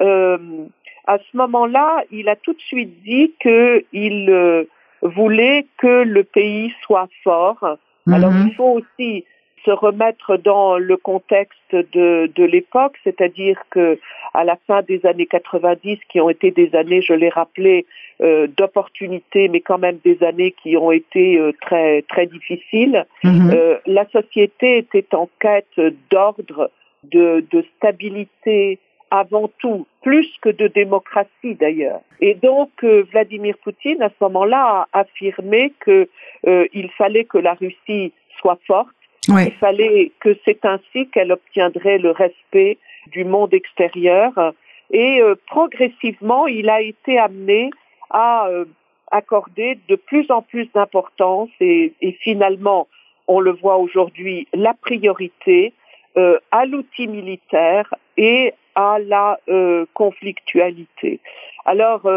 [0.00, 4.66] à ce moment-là, il a tout de suite dit qu'il
[5.02, 7.78] voulait que le pays soit fort.
[8.12, 8.52] Alors, il mhm.
[8.52, 9.24] faut aussi
[9.64, 13.98] se remettre dans le contexte de, de l'époque, c'est-à-dire que
[14.32, 17.86] à la fin des années 90, qui ont été des années, je l'ai rappelé,
[18.22, 23.50] euh, d'opportunités, mais quand même des années qui ont été euh, très très difficiles, mhm.
[23.54, 26.70] euh, la société était en quête d'ordre,
[27.04, 28.78] de, de stabilité,
[29.10, 32.00] avant tout, plus que de démocratie d'ailleurs.
[32.20, 38.58] Et donc Vladimir Poutine, à ce moment-là, a affirmé qu'il fallait que la Russie soit
[38.66, 38.94] forte,
[39.28, 44.32] il fallait que c'est ainsi qu'elle obtiendrait le respect du monde extérieur.
[44.90, 47.70] Et euh, progressivement, il a été amené
[48.10, 48.64] à euh,
[49.10, 52.88] accorder de plus en plus d'importance et, finalement,
[53.28, 55.72] on le voit aujourd'hui, la priorité
[56.16, 59.38] euh, à l'outil militaire et à la
[59.94, 61.20] conflictualité.
[61.64, 62.08] Alors,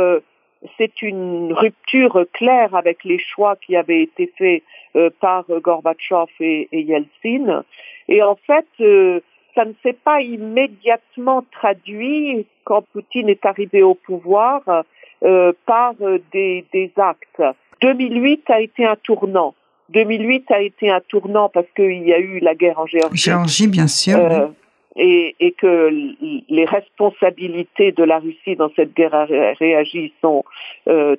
[0.77, 4.63] c'est une rupture claire avec les choix qui avaient été faits
[4.95, 7.63] euh, par Gorbatchev et, Yeltsin.
[8.07, 9.19] Et en fait, euh,
[9.55, 14.61] ça ne s'est pas immédiatement traduit quand Poutine est arrivé au pouvoir
[15.23, 15.95] euh, par
[16.31, 17.41] des, des, actes.
[17.81, 19.53] 2008 a été un tournant.
[19.89, 23.17] 2008 a été un tournant parce qu'il y a eu la guerre en Géorgie.
[23.17, 24.17] Géorgie, bien sûr.
[24.95, 25.89] Et, et, que
[26.49, 30.43] les responsabilités de la Russie dans cette guerre à réagir sont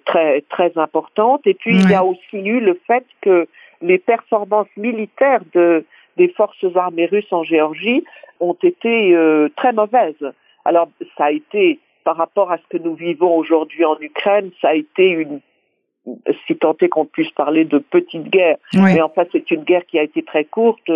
[0.05, 1.47] très très importantes.
[1.47, 3.49] Et puis il y a aussi eu le fait que
[3.83, 5.85] les performances militaires de,
[6.17, 8.05] des forces armées russes en Géorgie
[8.41, 10.33] ont été euh, très mauvaises.
[10.65, 14.69] Alors ça a été, par rapport à ce que nous vivons aujourd'hui en Ukraine, ça
[14.69, 15.41] a été une,
[16.47, 19.87] si tant est qu'on puisse parler de petite guerre, mais en fait c'est une guerre
[19.87, 20.91] qui a été très courte,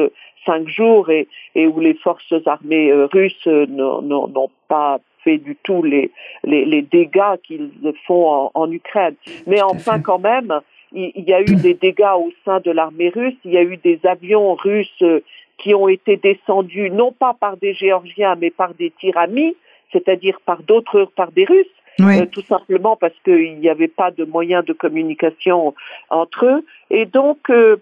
[0.44, 5.82] cinq jours, et, et où les forces armées euh, russes n'ont pas fait du tout
[5.82, 6.10] les,
[6.44, 7.70] les, les dégâts qu'ils
[8.06, 9.14] font en, en Ukraine.
[9.46, 10.60] Mais enfin quand même,
[10.92, 13.76] il, y a eu des dégâts au sein de l'armée russe, il y a eu
[13.76, 15.20] des avions russes euh,
[15.58, 19.56] qui ont été descendus non pas par des Géorgiens mais par des tiramis,
[19.92, 21.66] c'est-à-dire par d'autres, par des Russes,
[22.00, 25.74] euh, tout simplement parce qu'il n'y avait pas de moyens de communication
[26.10, 26.64] entre eux.
[26.90, 27.76] Et donc, euh,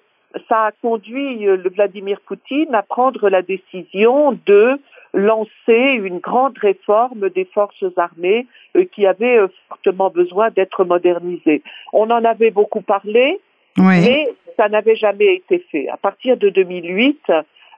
[0.49, 4.79] ça a conduit Vladimir Poutine à prendre la décision de
[5.15, 8.47] lancer une grande réforme des forces armées
[8.93, 9.39] qui avait
[9.69, 11.63] fortement besoin d'être modernisée.
[11.95, 13.41] On en avait beaucoup parlé,
[13.79, 15.89] mais ça n'avait jamais été fait.
[15.89, 17.31] À partir de 2008,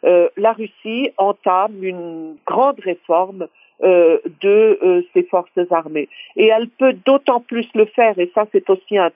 [0.04, 3.48] euh, la Russie entame une grande réforme
[3.82, 6.08] euh, de euh, ses forces armées.
[6.36, 9.10] Et elle peut d'autant plus le faire, et ça c'est aussi un,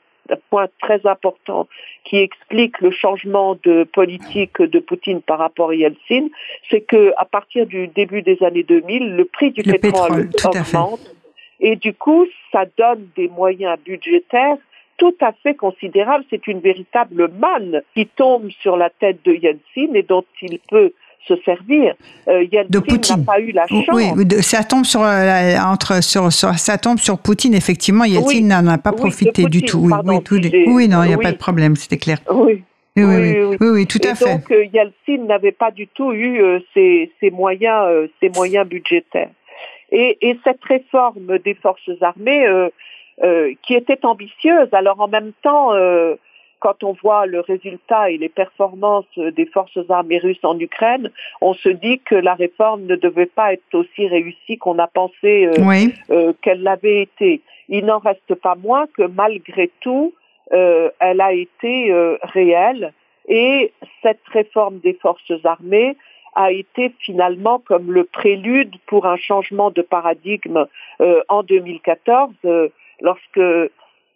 [0.50, 1.66] point très important
[2.04, 6.28] qui explique le changement de politique de Poutine par rapport à Yeltsin,
[6.70, 11.12] c'est que à partir du début des années 2000, le prix du pétrole augmente
[11.62, 14.58] et du coup, ça donne des moyens budgétaires
[14.98, 16.24] tout à fait considérable.
[16.28, 20.92] C'est une véritable manne qui tombe sur la tête de Yeltsin et dont il peut
[21.26, 21.94] se servir.
[22.28, 23.84] Euh, Yeltsin n'a pas eu la chance.
[23.92, 24.06] Oui,
[24.40, 27.54] ça tombe sur, euh, entre, sur, ça tombe sur Poutine.
[27.54, 29.88] Effectivement, Yeltsin n'en a pas profité du tout.
[30.04, 32.18] Oui, oui, non, il n'y a pas de problème, c'était clair.
[32.30, 32.62] Oui.
[32.94, 34.34] Oui, oui, oui, tout à fait.
[34.34, 36.42] Donc, euh, Yeltsin n'avait pas du tout eu
[36.74, 39.30] ses, moyens, ses moyens budgétaires.
[39.90, 42.46] Et, et, cette réforme des forces armées,
[43.22, 44.68] euh, qui était ambitieuse.
[44.72, 46.16] Alors en même temps, euh,
[46.62, 51.10] quand on voit le résultat et les performances des forces armées russes en Ukraine,
[51.40, 55.50] on se dit que la réforme ne devait pas être aussi réussie qu'on a pensé
[55.58, 57.40] euh, qu'elle l'avait été.
[57.68, 60.14] Il n'en reste pas moins que malgré tout,
[60.50, 62.92] elle a été réelle
[63.26, 65.96] et cette réforme des forces armées
[66.34, 70.66] a été finalement comme le prélude pour un changement de paradigme
[71.28, 72.34] en 2014
[73.00, 73.40] lorsque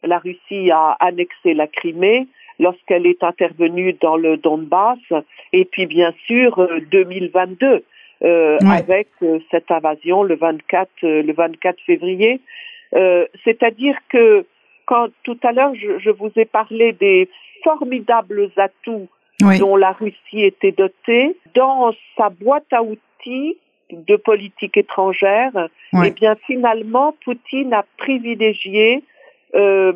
[0.07, 2.27] la Russie a annexé la Crimée,
[2.59, 4.99] lorsqu'elle est intervenue dans le Donbass,
[5.53, 7.81] et puis bien sûr 2022 euh,
[8.25, 12.41] euh, avec euh, cette invasion le 24 le 24 février.
[13.45, 14.47] C'est-à-dire que
[14.87, 17.29] quand tout à l'heure je, vous ai parlé des
[17.63, 19.09] formidables atouts
[19.59, 23.59] dont la Russie était dotée, dans sa boîte à outils,
[23.93, 25.53] de politique étrangère,
[25.93, 29.05] et eh bien finalement, Poutine a privilégié
[29.55, 29.93] euh,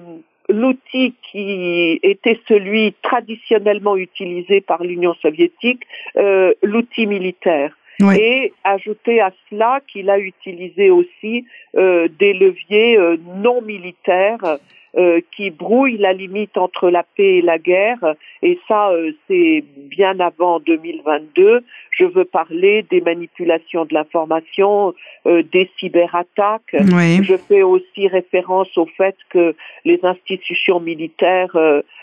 [0.49, 5.83] l'outil qui était celui traditionnellement utilisé par l'Union soviétique,
[6.17, 7.77] euh, l'outil militaire.
[8.19, 11.45] Et ajouter à cela qu'il a utilisé aussi
[11.77, 12.97] euh, des leviers
[13.37, 14.59] non militaires
[14.97, 18.17] euh, qui brouille la limite entre la paix et la guerre.
[18.43, 21.63] Et ça, euh, c'est bien avant 2022.
[21.93, 24.93] Je veux parler des manipulations de l'information,
[25.27, 26.75] euh, des cyberattaques.
[26.75, 31.57] Je fais aussi référence au fait que les institutions militaires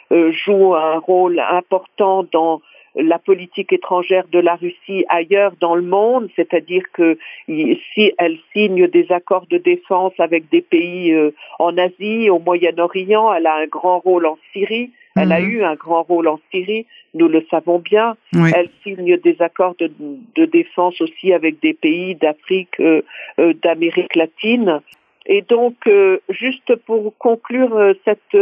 [0.09, 2.61] jouent un rôle important dans
[2.97, 7.17] la politique étrangère de la Russie ailleurs dans le monde, c'est-à-dire que
[7.47, 13.33] si elle signe des accords de défense avec des pays euh, en Asie, au Moyen-Orient,
[13.33, 15.49] elle a un grand rôle en Syrie, elle a mhm.
[15.49, 18.15] eu un grand rôle en Syrie, nous le savons bien.
[18.33, 23.01] Elle signe des accords de, défense aussi avec des pays d'Afrique, euh,
[23.39, 24.81] euh, d'Amérique latine.
[25.25, 25.89] Et donc,
[26.29, 28.37] juste pour conclure cette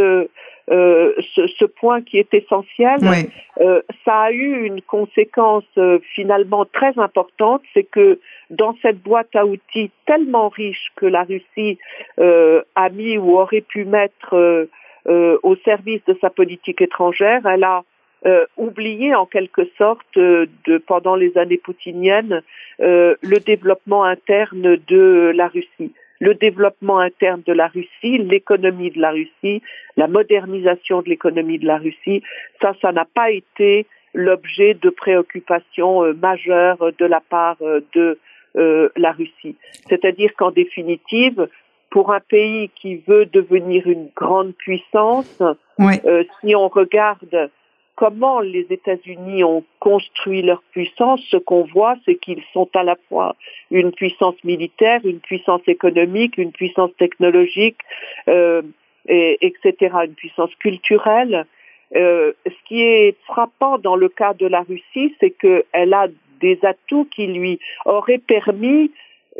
[0.68, 2.98] euh, ce, point qui est essentiel,
[3.60, 8.18] euh, ça a eu une conséquence euh, finalement très importante, c'est que
[8.50, 11.78] dans cette boîte à outils tellement riche que la Russie
[12.18, 14.68] a mis ou aurait pu mettre
[15.06, 17.84] au service de sa politique étrangère, elle a
[18.56, 22.42] oublié en quelque sorte de, pendant les années poutiniennes
[22.78, 29.10] le développement interne de la Russie le développement interne de la Russie, l'économie de la
[29.10, 29.62] Russie,
[29.96, 32.22] la modernisation de l'économie de la Russie,
[32.60, 38.18] ça, ça n'a pas été l'objet de préoccupations euh, majeures de la part euh, de
[38.56, 39.56] euh, la Russie.
[39.88, 41.48] C'est-à-dire qu'en définitive,
[41.90, 45.42] pour un pays qui veut devenir une grande puissance,
[46.40, 47.50] si on regarde
[47.96, 52.96] comment les États-Unis ont construit leur puissance, ce qu'on voit, c'est qu'ils sont à la
[53.08, 53.34] fois
[53.70, 57.78] une puissance militaire, une puissance économique, une puissance technologique,
[58.28, 58.62] euh,
[59.08, 61.46] et, etc., une puissance culturelle.
[61.94, 66.08] Euh, ce qui est frappant dans le cas de la Russie, c'est qu'elle a
[66.40, 68.90] des atouts qui lui auraient permis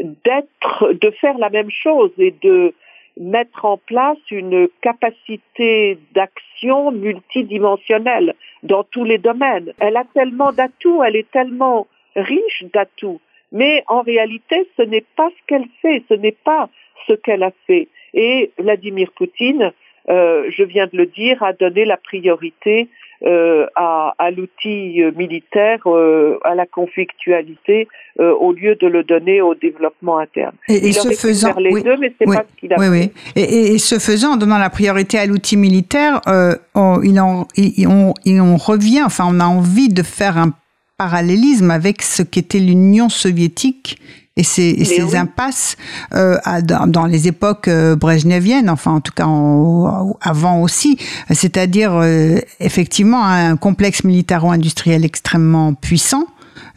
[0.01, 2.75] d'être, de faire la même chose et de
[3.19, 9.73] mettre en place une capacité d'action multidimensionnelle dans tous les domaines.
[9.79, 13.21] Elle a tellement d'atouts, elle est tellement riche d'atouts,
[13.53, 16.69] mais en réalité, ce n'est pas ce qu'elle fait, ce n'est pas
[17.07, 17.89] ce qu'elle a fait.
[18.15, 19.73] Et Vladimir Poutine,
[20.09, 22.89] euh, je viens de le dire, a donné la priorité
[23.25, 27.89] euh, à, à l'outil euh, militaire, euh, à la conflictualité,
[28.21, 30.55] euh, au lieu de le donner au développement interne.
[30.69, 32.85] Et, et ce faisant, les oui, deux, mais c'est oui, pas ce qu'il a oui,
[32.87, 32.91] fait.
[32.91, 33.11] oui.
[33.37, 37.19] Et, et- et ce faisant, en donnant la priorité à l'outil militaire, euh, on, il
[37.19, 40.53] en, il- on, il- on revient, enfin, on a envie de faire un
[40.99, 43.99] parallélisme avec ce qu'était l'Union soviétique
[44.37, 45.17] et ses oui.
[45.17, 45.77] impasses
[46.15, 50.99] euh, à- dans, dans les époques euh, brejneviennes, enfin en tout cas en- avant aussi,
[51.31, 56.27] c'est-à-dire euh, effectivement un complexe militaro-industriel extrêmement puissant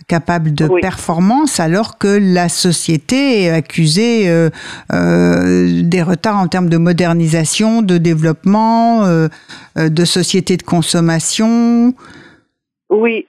[0.07, 0.81] capable de Oui.
[0.81, 4.49] performance alors que la société est accusée euh,
[4.91, 9.27] euh, des retards en termes de modernisation, de développement, euh,
[9.77, 11.93] euh, de société de consommation.
[12.89, 13.27] Oui,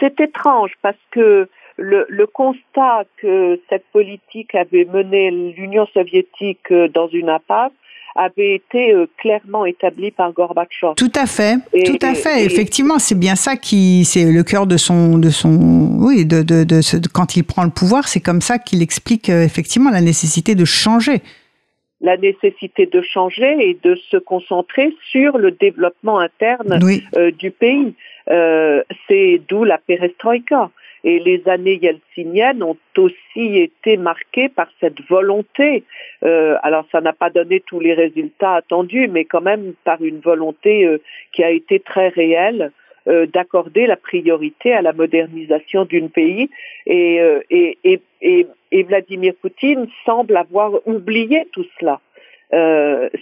[0.00, 6.88] c'est étrange parce que le, le constat que cette politique avait mené l'Union soviétique euh,
[6.88, 7.72] dans une impasse
[8.18, 10.94] avait été euh, clairement établi par Gorbatchev.
[10.96, 12.40] Tout à fait, Et- tout à fait.
[12.42, 16.42] et- Effectivement, c'est bien ça qui, c'est le cœur de son, de son, oui, de,
[16.42, 19.42] de, de, ce- de- quand il prend le pouvoir, c'est comme ça qu'il explique euh,
[19.44, 21.20] effectivement la nécessité de changer.
[22.00, 27.50] La nécessité de changer et de se concentrer sur le développement interne Oui, euh, du
[27.50, 27.94] pays.
[28.30, 30.70] Euh, c'est d'où la perestroïka.
[31.06, 35.84] Et les années yeltsiniennes ont aussi été marquées par cette volonté.
[36.24, 40.18] euh, alors ça n'a pas donné tous les résultats attendus, mais quand même par une
[40.18, 40.98] volonté euh,
[41.32, 42.72] qui a été très réelle
[43.06, 46.50] euh, d'accorder la priorité à la modernisation d'un pays.
[46.86, 47.20] Et,
[48.72, 52.00] Vladimir Poutine semble avoir oublié tout cela.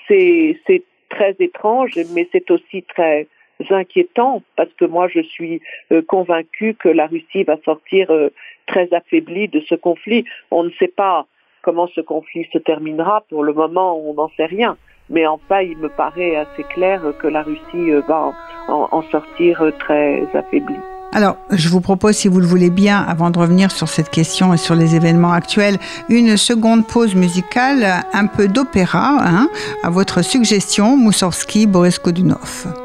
[0.08, 3.26] C'est très étrange, mais c'est aussi très
[3.70, 5.60] inquiétant parce que moi je suis
[5.92, 8.30] euh, convaincue que la Russie va sortir euh,
[8.66, 10.24] très affaiblie de ce conflit.
[10.50, 11.26] On ne sait pas
[11.62, 13.24] comment ce conflit se terminera.
[13.28, 14.76] Pour le moment, on n'en sait rien.
[15.10, 18.32] Mais enfin, il me paraît assez clair que la Russie euh, va
[18.68, 20.78] en, sortir très affaiblie.
[21.12, 24.52] Alors, je vous propose, si vous le voulez bien, avant de revenir sur cette question
[24.52, 25.76] et sur les événements actuels,
[26.08, 29.48] une seconde pause musicale, un peu d'opéra, hein,
[29.84, 32.83] à votre suggestion, Moussorski, Boris Godunov.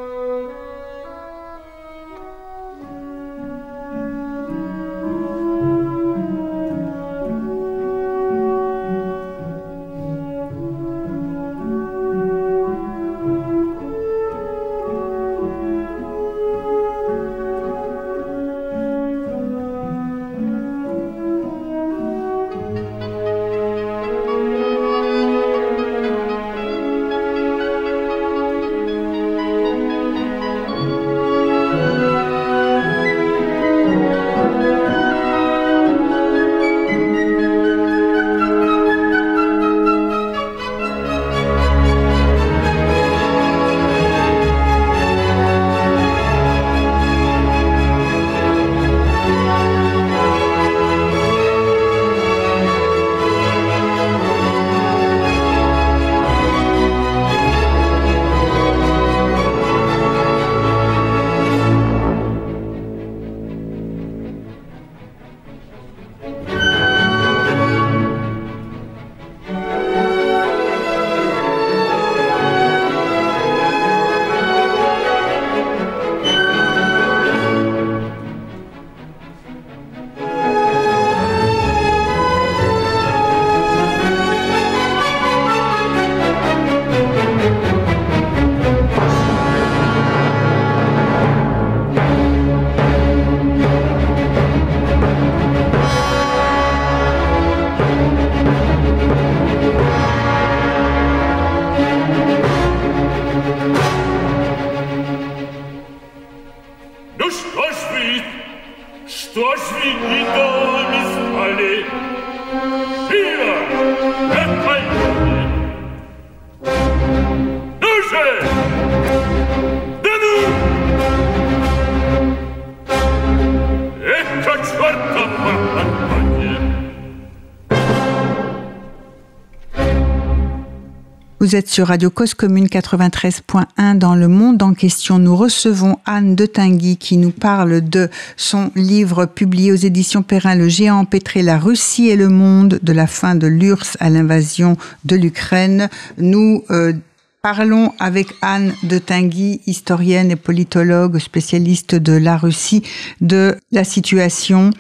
[131.50, 135.18] Vous êtes sur Radio Cause Commune 93.1 dans le monde en question.
[135.18, 140.54] Nous recevons Anne de Tinguy qui nous parle de son livre publié aux éditions Perrin,
[140.54, 144.78] Le géant empêtré, la Russie et le monde, de la fin de l'URSS à l'invasion
[145.06, 145.90] de l'Ukraine.
[146.20, 146.94] Nous euh,
[147.42, 152.84] Parlons avec Anne de Tinguy, historienne et politologue spécialiste de la Russie,
[153.22, 154.72] de la situation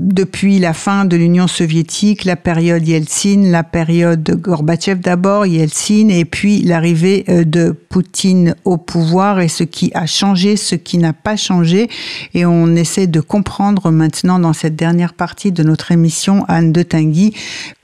[0.00, 6.08] depuis la fin de l'Union soviétique, la période Yeltsin, la période de Gorbatchev d'abord, Yeltsin,
[6.08, 10.98] et puis l'arrivée euh, de Poutine au pouvoir et ce qui a changé, ce qui
[10.98, 11.88] n'a pas changé.
[12.34, 16.82] Et on essaie de comprendre maintenant dans cette dernière partie de notre émission, Anne de
[16.82, 17.32] Tinguy,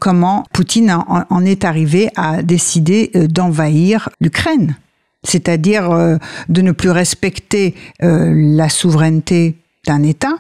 [0.01, 4.77] comment Poutine en est arrivé à décider euh, d'envahir l'Ukraine,
[5.23, 6.17] c'est-à-dire euh,
[6.49, 9.57] de ne plus respecter euh, la souveraineté
[9.87, 10.37] d'un État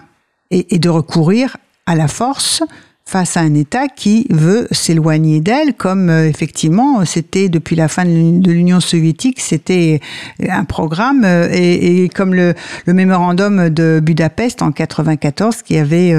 [0.50, 1.56] et, de recourir
[1.86, 2.62] à la force
[3.06, 8.04] face à un État qui veut s'éloigner d'elle, comme euh, effectivement c'était depuis la fin
[8.06, 10.00] de l'Union soviétique, c'était
[10.48, 12.54] un programme, et, comme le,
[12.86, 16.14] mémorandum de Budapest en 94 qui avait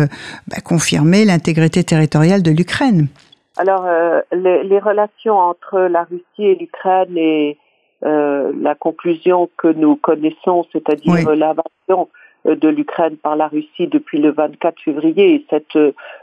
[0.48, 3.08] bah, confirmé l'intégrité territoriale de l'Ukraine.
[3.58, 7.58] Alors, euh, les, les, relations entre la Russie et l'Ukraine et
[8.04, 12.10] euh, la conclusion que nous connaissons, c'est-à-dire l'invasion
[12.46, 15.78] euh, de l'Ukraine par la Russie depuis le 24 février et cette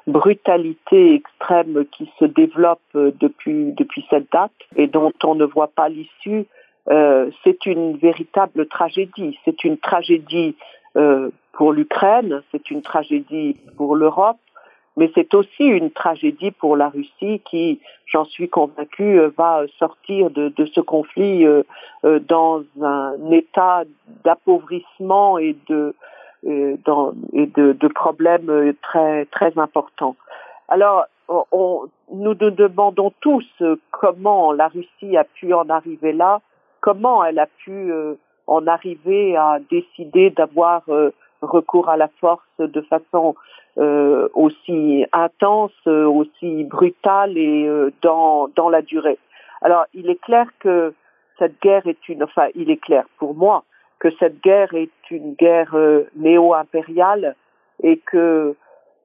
[0.06, 5.88] brutalité extrême qui se développe depuis, depuis cette date et dont on ne voit pas
[5.88, 6.46] l'issue,
[6.90, 9.38] euh, c'est une véritable tragédie.
[9.44, 10.56] C'est une tragédie
[10.96, 14.38] euh, pour l'Ukraine, c'est une tragédie pour l'Europe,
[14.96, 20.30] mais c'est aussi une tragédie pour la Russie qui, j'en suis convaincue, euh, va sortir
[20.30, 21.62] de, de ce conflit euh,
[22.04, 23.84] euh, dans un état
[24.24, 25.94] d'appauvrissement et de
[26.44, 30.16] et de, de, problèmes très très importants.
[30.66, 31.82] Alors, on,
[32.12, 33.46] nous nous demandons tous
[33.92, 36.40] comment la Russie a pu en arriver là,
[36.80, 37.92] comment elle a pu
[38.48, 40.82] en arriver à décider d'avoir
[41.42, 43.36] recours à la force de façon
[43.78, 49.18] euh, aussi intense, aussi brutale et euh, dans, dans la durée.
[49.62, 50.92] Alors, il est clair que
[51.38, 53.64] cette guerre est une, enfin, il est clair pour moi
[53.98, 57.34] que cette guerre est une guerre euh, néo-impériale
[57.82, 58.54] et que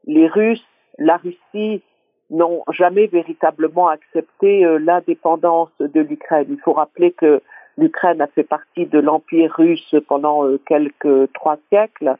[0.05, 1.81] les Russes, la Russie,
[2.29, 6.47] n'ont jamais véritablement accepté l'indépendance de l'Ukraine.
[6.49, 7.41] Il faut rappeler que
[7.77, 12.17] l'Ukraine a fait partie de l'Empire russe pendant quelques trois siècles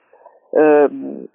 [0.57, 0.87] euh,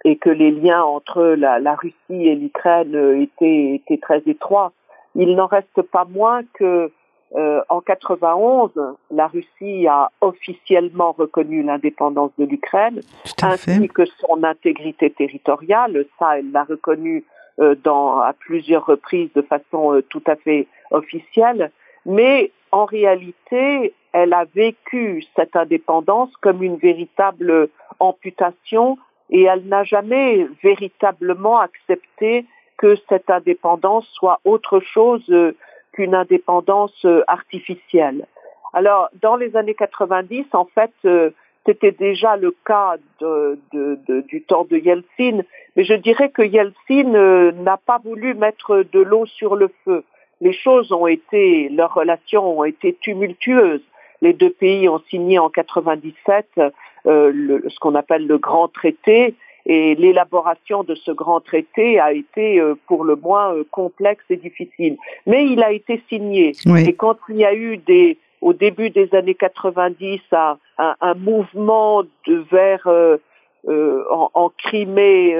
[0.03, 4.71] et que les liens entre la, la Russie et l'Ukraine étaient, étaient, très étroits.
[5.15, 6.91] Il n'en reste pas moins que
[7.35, 8.71] euh, en 91,
[9.09, 13.01] la Russie a officiellement reconnu l'indépendance de l'Ukraine,
[13.41, 16.05] ainsi que son intégrité territoriale.
[16.19, 17.23] Ça, elle l'a reconnu
[17.59, 21.71] euh, dans, à plusieurs reprises de façon euh, tout à fait officielle.
[22.05, 27.69] Mais en réalité, elle a vécu cette indépendance comme une véritable
[27.99, 28.97] amputation
[29.33, 32.45] et elle n'a jamais véritablement accepté
[32.77, 35.55] que cette indépendance soit autre chose euh,
[35.91, 38.25] qu'une indépendance euh, artificielle.
[38.73, 41.31] Alors, dans les années 90, en fait, euh,
[41.65, 45.43] c'était déjà le cas du temps de Yeltsin,
[45.75, 50.03] mais je dirais que Yeltsin n'a pas voulu mettre de l'eau sur le feu.
[50.41, 53.83] Les choses ont été, leurs relations ont été tumultueuses.
[54.21, 56.69] Les deux pays ont signé en 97 euh,
[57.05, 59.35] le, ce qu'on appelle le grand traité,
[59.65, 64.35] et l'élaboration de ce grand traité a été euh, pour le moins euh, complexe et
[64.35, 64.97] difficile.
[65.25, 66.51] Mais il a été signé.
[66.85, 71.13] Et quand il y a eu des, au début des années 90 un, un, un
[71.13, 73.17] mouvement de vers euh,
[73.65, 75.37] en, en, Crimée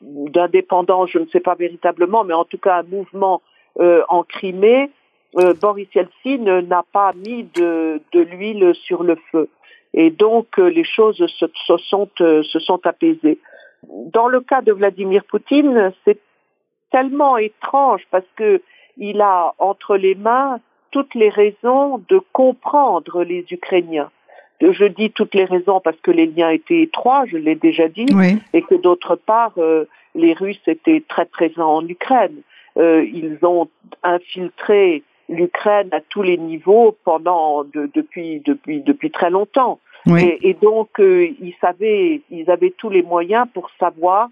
[0.00, 3.42] d'indépendance, je ne sais pas véritablement, mais en tout cas un mouvement
[4.08, 4.90] en Crimée,
[5.60, 9.48] Boris Yeltsin n'a pas mis de, de l'huile sur le feu.
[9.96, 13.38] Et donc euh, les choses se, sont, euh, se sont apaisées.
[14.12, 16.20] Dans le cas de Vladimir Poutine, c'est
[16.92, 18.60] tellement étrange parce que
[18.98, 24.10] il a entre les mains toutes les raisons de comprendre les Ukrainiens.
[24.60, 28.06] Je dis toutes les raisons parce que les liens étaient étroits, je l'ai déjà dit,
[28.54, 29.84] et que d'autre part, euh,
[30.14, 32.36] les Russes étaient très présents en Ukraine.
[32.76, 33.68] ils ont
[34.02, 39.80] infiltré l'Ukraine à tous les niveaux pendant depuis depuis depuis très longtemps.
[40.14, 44.28] Et, donc, euh, ils savaient, ils avaient tous les moyens pour savoir,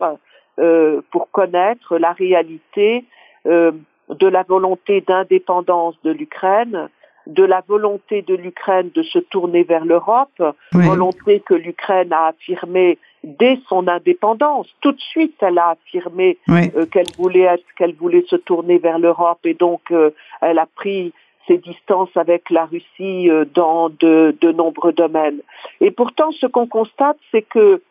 [0.61, 3.05] euh, pour connaître la réalité
[3.47, 3.72] euh,
[4.09, 6.88] de la volonté d'indépendance de l'Ukraine,
[7.26, 10.42] de la volonté de l'Ukraine de se tourner vers l'Europe,
[10.72, 14.68] volonté que l'Ukraine a affirmée dès son indépendance.
[14.81, 18.99] Tout de suite, elle a affirmé euh, qu'elle voulait être, qu'elle voulait se tourner vers
[18.99, 20.11] l'Europe et donc euh,
[20.41, 21.12] elle a pris
[21.47, 25.41] ses distances avec la Russie euh, dans de, de, nombreux domaines.
[25.81, 27.83] Et pourtant, ce qu'on constate, c'est que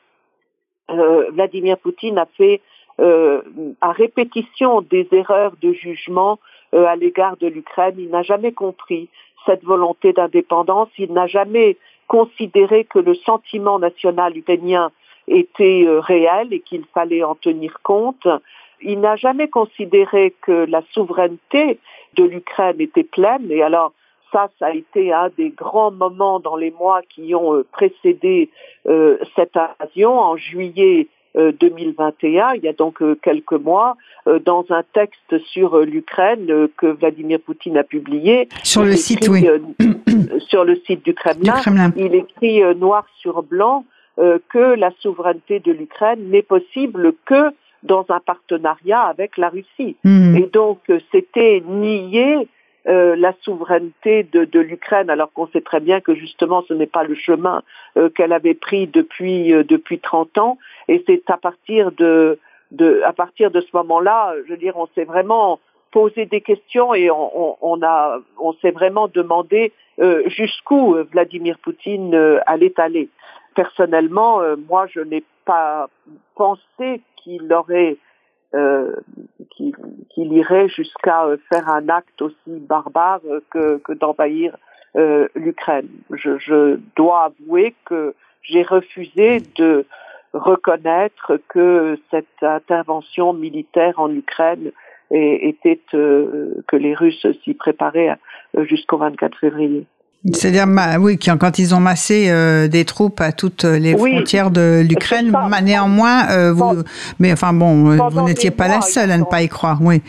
[0.90, 2.62] euh, Vladimir Poutine a fait
[3.00, 3.42] euh,
[3.82, 6.40] à répétition des erreurs de jugement
[6.74, 7.96] euh, à l'égard de l'Ukraine.
[7.98, 9.10] Il n'a jamais compris
[9.46, 10.90] cette volonté d'indépendance.
[10.98, 11.78] Il n'a jamais
[12.08, 14.92] considéré que le sentiment national ukrainien
[15.28, 18.28] était euh, réel et qu'il fallait en tenir compte.
[18.82, 21.80] Il n'a jamais considéré que la souveraineté
[22.16, 23.50] de l'Ukraine était pleine.
[23.50, 23.94] Et alors,
[24.32, 28.50] ça, ça a été un des grands moments dans les mois qui ont euh, précédé
[28.88, 30.20] euh, cette invasion.
[30.20, 33.98] En juillet 2021, il y a donc quelques mois,
[34.46, 38.48] dans un texte sur l'Ukraine que Vladimir Poutine a publié.
[38.62, 39.44] Sur le site, oui.
[40.48, 41.92] sur le site du Kremlin, du Kremlin.
[41.98, 43.84] il écrit noir sur blanc
[44.20, 47.52] euh, que la souveraineté de l'Ukraine n'est possible que
[47.84, 49.98] dans un partenariat avec la Russie.
[50.04, 50.38] Mmh.
[50.38, 52.48] Et donc euh, c'était nier
[52.86, 56.86] euh, la souveraineté de, de l'Ukraine, alors qu'on sait très bien que justement ce n'est
[56.86, 57.64] pas le chemin
[57.96, 60.58] euh, qu'elle avait pris depuis euh, depuis 30 ans.
[60.90, 62.40] Et c'est à partir de,
[62.72, 65.62] de à partir de ce moment-là, je veux dire, on s'est vraiment
[65.92, 69.72] posé des questions et on, on, on a on s'est vraiment demandé
[70.26, 72.14] jusqu'où Vladimir Poutine
[72.48, 73.08] allait aller
[73.56, 75.90] personnellement, euh, moi, je n'ai pas
[76.36, 77.98] pensé qu'il aurait,
[78.56, 78.96] euh,
[79.58, 84.56] qu'il irait jusqu'à euh, faire un acte aussi barbare que, d'envahir
[85.36, 85.90] l'Ukraine.
[86.12, 89.88] Je, je, dois avouer que j'ai refusé de
[90.34, 94.72] reconnaître que cette intervention militaire en Ukraine
[95.10, 98.16] était que les Russes s'y préparaient
[98.56, 99.88] jusqu'au 24 février.
[100.32, 100.66] C'est-à-dire,
[101.02, 106.30] oui, quand ils ont massé euh, des troupes à toutes les frontières de l'Ukraine, néanmoins,
[106.32, 106.84] euh, vous,
[107.20, 110.02] mais enfin bon, euh, vous n'étiez pas la seule à ne pas y croire, oui.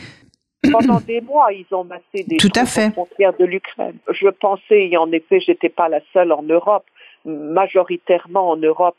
[0.70, 2.88] Pendant des mois, ils ont massé des Tout troupes à fait.
[2.88, 3.96] aux frontières de l'Ukraine.
[4.12, 6.84] Je pensais, et en effet, j'étais pas la seule en Europe,
[7.25, 8.97] majoritairement en Europe,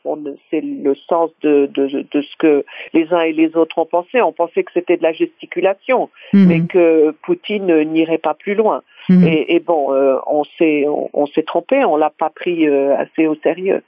[0.49, 4.21] c'est le sens de, de, de, ce que les uns et les autres ont pensé.
[4.21, 6.45] On pensait que c'était de la gesticulation, mmh.
[6.47, 8.81] mais que Poutine n'irait pas plus loin.
[9.09, 9.27] Mmh.
[9.27, 12.95] Et, et, bon, euh, on s'est on, on s'est trompé, on l'a pas pris euh,
[12.97, 13.83] assez au sérieux.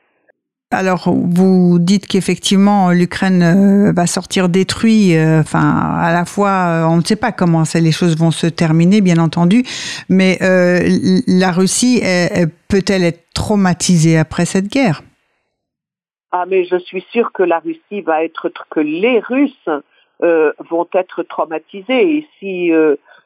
[0.69, 5.15] Alors, vous dites qu'effectivement l'Ukraine euh, va sortir détruite.
[5.15, 8.47] Euh, enfin, à la fois, euh, on ne sait pas comment les choses vont se
[8.47, 9.63] terminer, bien entendu,
[10.09, 12.01] mais la Russie
[12.67, 15.03] peut-elle être traumatisée après cette guerre?
[16.33, 19.69] Ah, mais je suis sûre que la Russie va être, que les Russes
[20.19, 22.27] vont être traumatisés.
[22.39, 22.71] Si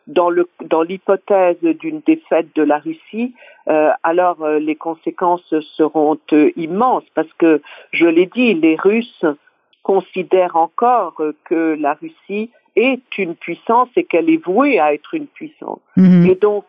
[0.07, 3.33] dans le dans l'hypothèse d'une défaite de la Russie,
[3.67, 9.25] euh, alors euh, les conséquences seront euh, immenses parce que je l'ai dit, les Russes
[9.83, 15.27] considèrent encore que la Russie est une puissance et qu'elle est vouée à être une
[15.27, 15.79] puissance.
[15.97, 16.25] Mmh.
[16.27, 16.65] Et donc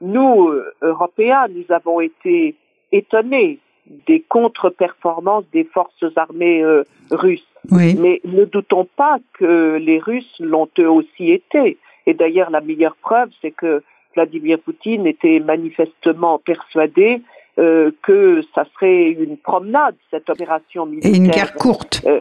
[0.00, 0.52] nous
[0.82, 2.54] Européens, nous avons été
[2.92, 3.58] étonnés
[4.06, 6.62] des contre-performances des forces armées
[7.10, 7.46] russes.
[7.70, 7.96] Oui.
[7.98, 11.78] Mais ne doutons pas que les Russes l'ont eux aussi été.
[12.06, 13.82] Et d'ailleurs, la meilleure preuve, c'est que
[14.14, 17.22] Vladimir Poutine était manifestement persuadé
[17.58, 21.12] euh, que ça serait une promenade, cette opération militaire.
[21.12, 22.02] Et une guerre courte.
[22.06, 22.20] Euh,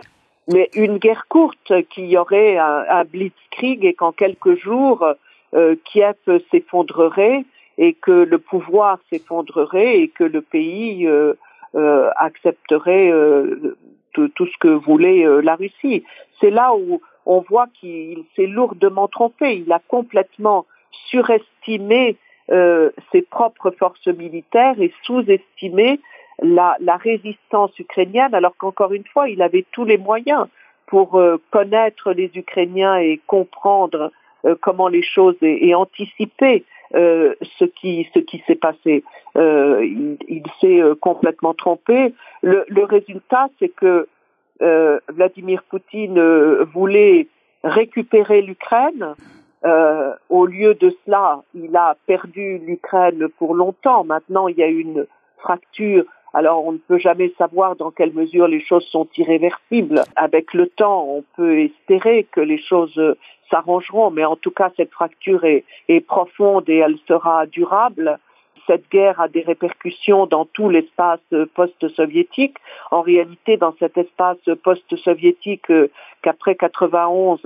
[0.51, 5.05] mais une guerre courte qui y aurait un, un blitzkrieg et qu'en quelques jours,
[5.53, 6.15] euh, Kiev
[6.49, 7.45] s'effondrerait
[7.77, 11.33] et que le pouvoir s'effondrerait et que le pays euh,
[11.75, 13.77] euh, accepterait euh,
[14.13, 16.03] tout, tout, ce que voulait la Russie.
[16.39, 19.63] C'est là où on voit qu'il s'est lourdement trompé.
[19.65, 20.65] Il a complètement
[21.09, 22.17] surestimé
[22.51, 25.99] euh, ses propres forces militaires et sous-estimé
[26.41, 30.47] la, résistance ukrainienne, alors qu'encore une fois, il avait tous les moyens
[30.87, 34.11] pour euh, connaître les Ukrainiens et comprendre
[34.45, 39.05] euh, comment les choses et, et anticiper ce qui s'est passé.
[39.35, 42.13] Il, s'est complètement trompé.
[42.41, 44.09] Le résultat, c'est que
[44.61, 47.27] euh, Vladimir Poutine euh, voulait
[47.63, 49.15] récupérer l'Ukraine.
[49.63, 54.03] Euh, au lieu de cela, il a perdu l'Ukraine pour longtemps.
[54.03, 55.05] Maintenant, il y a une
[55.37, 56.05] fracture.
[56.33, 60.03] Alors, on ne peut jamais savoir dans quelle mesure les choses sont irréversibles.
[60.15, 62.99] Avec le temps, on peut espérer que les choses
[63.49, 68.17] s'arrangeront, mais en tout cas, cette fracture est, est profonde et elle sera durable
[68.67, 71.19] cette guerre a des répercussions dans tout l'espace
[71.55, 72.57] post-soviétique.
[72.91, 75.89] En réalité, dans cet espace post-soviétique euh,
[76.21, 77.39] qu'après 91,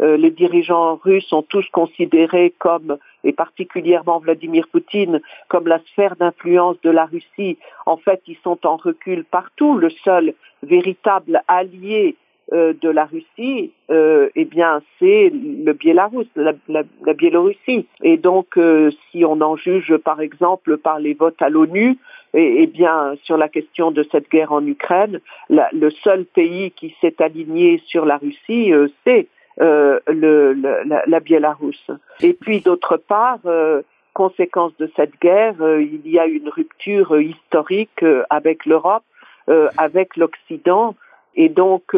[0.00, 6.16] euh, les dirigeants russes ont tous considéré comme, et particulièrement Vladimir Poutine, comme la sphère
[6.16, 7.58] d'influence de la Russie.
[7.86, 9.76] En fait, ils sont en recul partout.
[9.76, 12.16] Le seul véritable allié
[12.52, 17.86] euh, de la Russie, euh, eh bien, c'est le Biélarus, la, Biélorussie.
[18.02, 21.98] Et donc, euh, si on en juge, par exemple, par les votes à l'ONU,
[22.32, 25.20] eh, bien, sur la question de cette guerre en Ukraine,
[25.50, 29.28] le seul pays qui s'est aligné sur la Russie, euh, c'est
[29.58, 30.54] le,
[30.86, 31.90] la, la Biélarus.
[32.22, 33.40] Et puis, d'autre part,
[34.14, 39.02] conséquence de cette guerre, il y a une rupture historique avec l'Europe,
[39.76, 40.94] avec l'Occident,
[41.38, 41.96] et donc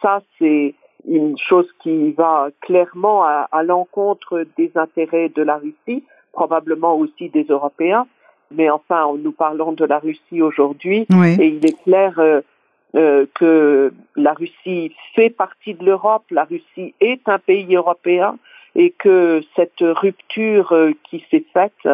[0.00, 0.74] ça c'est
[1.06, 7.28] une chose qui va clairement à, à l'encontre des intérêts de la Russie, probablement aussi
[7.28, 8.06] des Européens.
[8.50, 11.36] Mais enfin, nous parlons de la Russie aujourd'hui, Oui.
[11.40, 12.40] et il est clair euh,
[12.94, 18.38] euh, que la Russie fait partie de l'Europe, la Russie est un pays européen,
[18.76, 21.88] et que cette rupture euh, qui s'est faite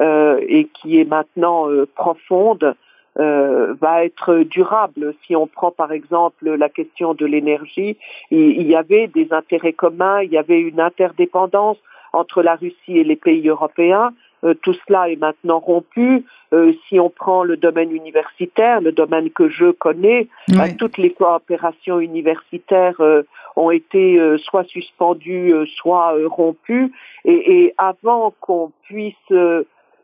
[0.00, 2.76] euh, et qui est maintenant euh, profonde
[3.20, 5.14] euh, va être durable.
[5.26, 7.96] Si on prend par exemple la question de l'énergie,
[8.30, 11.78] il, il y avait des intérêts communs, il y avait une interdépendance
[12.12, 14.12] entre la Russie et les pays européens.
[14.44, 16.24] Euh, tout cela est maintenant rompu.
[16.52, 21.12] Euh, si on prend le domaine universitaire, le domaine que je connais, bah, toutes les
[21.12, 23.22] coopérations universitaires euh,
[23.56, 26.92] ont été soit suspendues, soit rompues.
[27.24, 29.14] Et, et avant qu'on puisse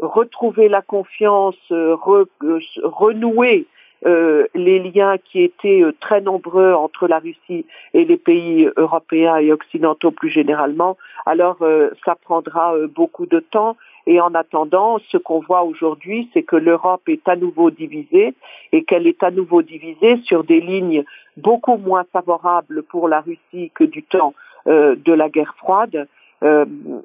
[0.06, 3.66] retrouver la confiance, euh, re- euh, renouer
[4.06, 9.36] euh, les liens qui étaient euh, très nombreux entre la Russie et les pays européens
[9.38, 13.76] et occidentaux plus généralement, alors euh, ça prendra beaucoup de temps.
[14.06, 18.34] Et en attendant, ce qu'on voit aujourd'hui, c'est que l'Europe est à nouveau divisée
[18.72, 21.04] et qu'elle est à nouveau divisée sur des lignes
[21.38, 24.34] beaucoup moins favorables pour la Russie que du temps
[24.66, 26.06] de la guerre froide,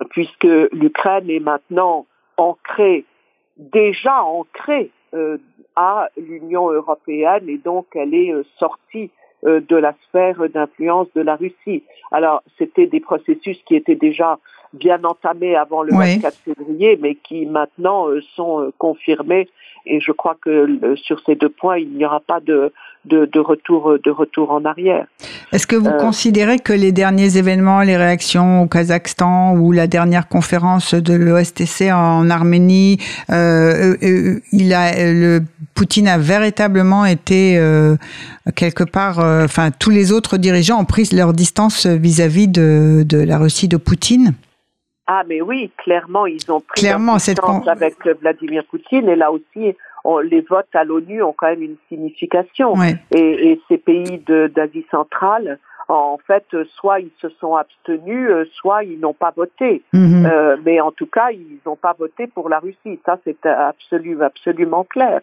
[0.09, 2.05] puisque l'Ukraine est maintenant
[2.39, 3.05] ancrée,
[3.57, 5.37] déjà ancrée euh,
[5.75, 9.11] à l'Union européenne et donc elle est euh, sortie
[9.43, 11.83] de la sphère d'influence de la Russie.
[12.11, 14.37] Alors c'était des processus qui étaient déjà
[14.73, 16.15] bien entamés avant le Oui.
[16.17, 19.49] 24 février, mais qui maintenant euh, sont euh, confirmés.
[19.85, 22.71] Et je crois que euh, sur ces deux points, il n'y aura pas de,
[23.05, 25.07] de, de retour de retour en arrière.
[25.51, 29.87] Est-ce que vous Euh, considérez que les derniers événements, les réactions au Kazakhstan ou la
[29.87, 32.97] dernière conférence de l'OSTC en Arménie,
[33.31, 35.39] euh, euh, euh, il a, euh, le
[35.75, 37.95] Poutine a véritablement été euh,
[38.55, 43.17] quelque part, euh, enfin tous les autres dirigeants ont pris leur distance vis-à-vis de, de
[43.23, 44.33] la Russie de Poutine.
[45.07, 49.09] Ah, mais oui, clairement, ils ont pris Clairement, leur distance avec euh, Vladimir Poutine.
[49.09, 52.73] Et là aussi, on- les votes à l'ONU ont quand même une signification.
[52.75, 52.95] Ouais.
[53.11, 54.21] Et, et ces pays
[54.55, 56.45] d'Asie centrale, en fait,
[56.75, 59.81] soit ils se sont abstenus, euh, soit ils n'ont pas voté.
[59.93, 60.27] Mhm.
[60.31, 62.99] Euh, mais en tout cas, ils n'ont pas voté pour la Russie.
[63.03, 65.21] Ça, c'est absolu, absolument clair.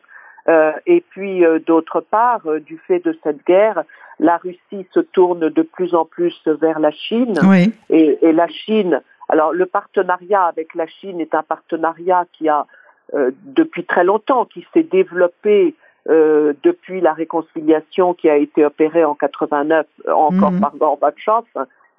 [0.49, 3.82] Euh, et puis, euh, d'autre part, euh, du fait de cette guerre,
[4.20, 7.34] la Russie se tourne de plus en plus vers la Chine.
[7.42, 7.72] Oui.
[7.90, 12.66] Et, et la Chine, alors le partenariat avec la Chine est un partenariat qui a
[13.14, 15.74] euh, depuis très longtemps, qui s'est développé
[16.09, 20.61] euh, depuis la réconciliation qui a été opérée en 89 euh, encore Mhm.
[20.61, 21.44] par Gorbatchev.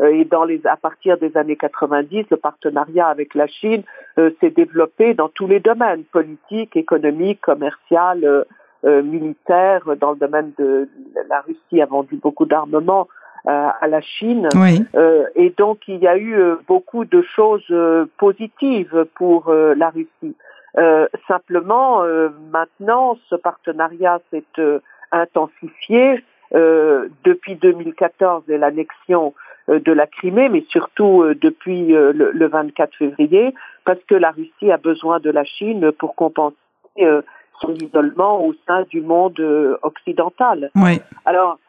[0.01, 3.83] Euh, et dans les, à partir des années 90, le partenariat avec la Chine
[4.19, 9.83] euh, s'est développé dans tous les domaines politique, économique, commercial, euh, militaire.
[9.99, 10.87] Dans le domaine de
[11.29, 13.07] la Russie a vendu beaucoup d'armements
[13.45, 14.49] à la Chine.
[14.55, 14.83] Oui.
[14.95, 19.89] Euh, et donc il y a eu euh, beaucoup de choses euh, positives pour la
[19.89, 20.35] Russie.
[20.77, 24.79] Euh, simplement, euh, maintenant, ce partenariat s'est euh,
[25.11, 26.23] intensifié
[26.53, 29.33] euh, depuis 2014 et l'annexion
[29.67, 33.53] de la Crimée, mais surtout euh, depuis euh, le, le 24 février,
[33.85, 36.55] parce que la Russie a besoin de la Chine pour compenser
[36.99, 37.21] euh,
[37.59, 40.71] son isolement au sein du monde euh, occidental.
[40.75, 41.01] Oui.
[41.25, 41.59] Alors,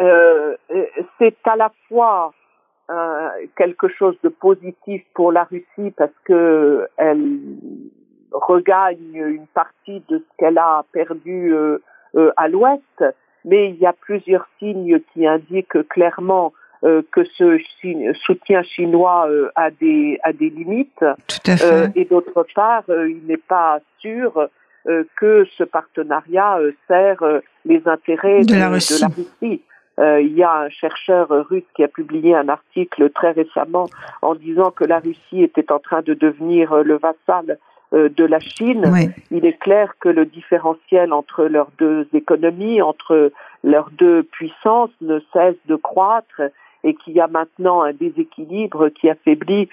[0.00, 0.84] euh, euh,
[1.18, 2.32] c'est à la fois
[2.90, 7.38] euh, quelque chose de positif pour la Russie parce que elle
[8.32, 11.78] regagne une partie de ce qu'elle a perdu euh,
[12.16, 13.04] euh, à l'Ouest,
[13.44, 16.65] mais il y a plusieurs signes qui indiquent clairement euh,
[17.12, 17.58] que ce
[18.24, 21.04] soutien chinois euh, a des a des limites.
[21.32, 21.64] Tout à fait.
[21.64, 24.48] Euh, et d'autre part, euh, il n'est pas sûr
[24.88, 29.00] euh, que ce partenariat euh, sert euh, les intérêts De de, la de Russie.
[29.02, 29.62] la Russie.
[29.98, 33.86] Euh, il y a un chercheur euh, russe qui a publié un article très récemment
[34.20, 37.58] en disant que la Russie était en train de devenir euh, le vassal
[37.94, 38.84] euh, de la Chine.
[38.92, 39.08] oui.
[39.30, 43.32] Il est clair que le différentiel entre leurs deux économies, entre
[43.64, 46.42] leurs deux puissances, ne cesse de croître
[46.84, 49.68] et qu'il y a maintenant un déséquilibre qui affaiblit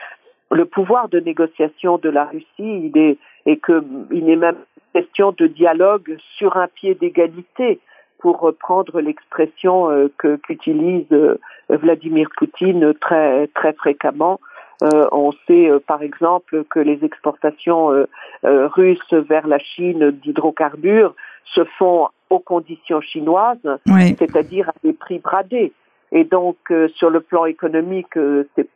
[0.51, 2.45] le pouvoir de négociation de la Russie.
[2.59, 4.57] Il est, et qu'il est même
[4.93, 7.79] question de dialogue sur un pied d'égalité
[8.19, 11.37] pour reprendre l'expression euh, que qu'utilise euh,
[11.69, 14.39] Vladimir Poutine très très fréquemment.
[14.83, 18.05] Euh, on sait euh, par exemple que les exportations
[18.43, 21.13] russes vers la Chine d'hydrocarbures
[21.45, 24.15] se font aux conditions chinoises, Oui.
[24.17, 25.71] c'est-à-dire à des prix bradés.
[26.13, 28.69] Et donc, euh, sur le plan économique, euh, c'est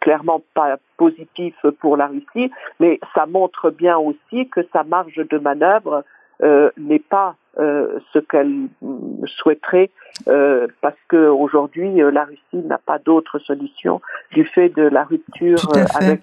[0.00, 5.38] clairement pas positif pour la Russie, mais ça montre bien aussi que sa marge de
[5.38, 6.04] manœuvre
[6.76, 8.68] n'est pas euh, ce qu'elle
[9.26, 9.90] souhaiterait
[10.28, 14.00] euh, parce que aujourd'hui la Russie n'a pas d'autre solution
[14.32, 15.58] du fait de la rupture
[15.94, 16.22] avec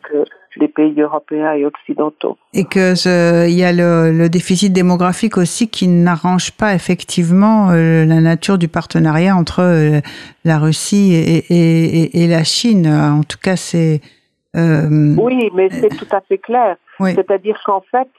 [0.55, 2.37] les pays européens et occidentaux.
[2.53, 8.05] Et que il y a le, le, déficit démographique aussi qui n'arrange pas effectivement euh,
[8.05, 9.99] la nature du partenariat entre euh,
[10.45, 12.87] la Russie et, et, et, la Chine.
[12.87, 14.01] En tout cas, c'est
[14.55, 16.77] euh, oui, mais c'est tout à fait clair.
[16.99, 18.09] C'est-à-dire qu'en fait,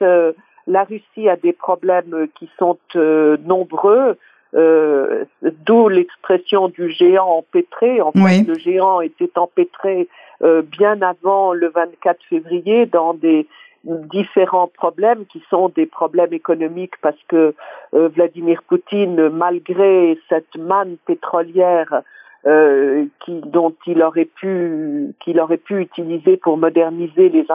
[0.66, 4.16] la Russie a des problèmes qui sont nombreux.
[4.52, 5.26] Euh,
[5.64, 8.00] d'où l'expression du géant empêtré.
[8.00, 10.08] En fait, le géant était empêtré
[10.42, 13.46] euh, bien avant le 24 février dans des
[13.84, 17.54] différents problèmes qui sont des problèmes économiques parce que
[17.94, 22.02] euh, Vladimir Poutine, malgré cette manne pétrolière
[22.46, 27.46] euh, qui, dont il aurait pu qu'il aurait pu utiliser pour moderniser les,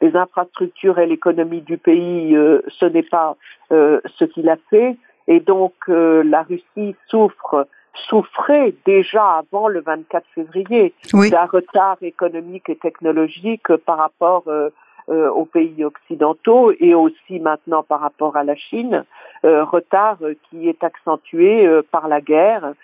[0.00, 2.32] les infrastructures et l'économie du pays,
[2.68, 3.36] ce n'est pas
[3.70, 4.96] ce qu'il a fait.
[5.26, 7.66] Et donc la Russie souffre
[8.06, 14.70] souffrait déjà avant le 24 février d'un retard économique et technologique par rapport euh,
[15.08, 19.04] euh, aux pays occidentaux et aussi maintenant par rapport à la Chine,
[19.44, 20.18] euh, retard
[20.48, 22.74] qui est accentué par la guerre,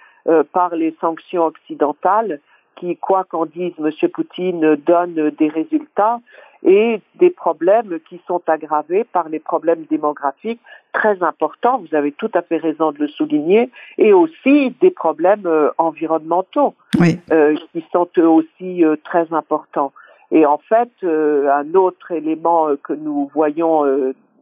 [0.52, 2.40] par les sanctions occidentales
[2.76, 3.90] qui, quoi qu'en dise M.
[4.08, 6.20] Poutine, donnent des résultats
[6.64, 10.60] et des problèmes qui sont aggravés par les problèmes démographiques
[10.92, 15.46] très importants, vous avez tout à fait raison de le souligner, et aussi des problèmes
[15.46, 16.74] euh, environnementaux
[17.30, 19.92] euh, qui sont eux aussi euh, très importants.
[20.30, 23.84] Et en fait, un autre élément que nous voyons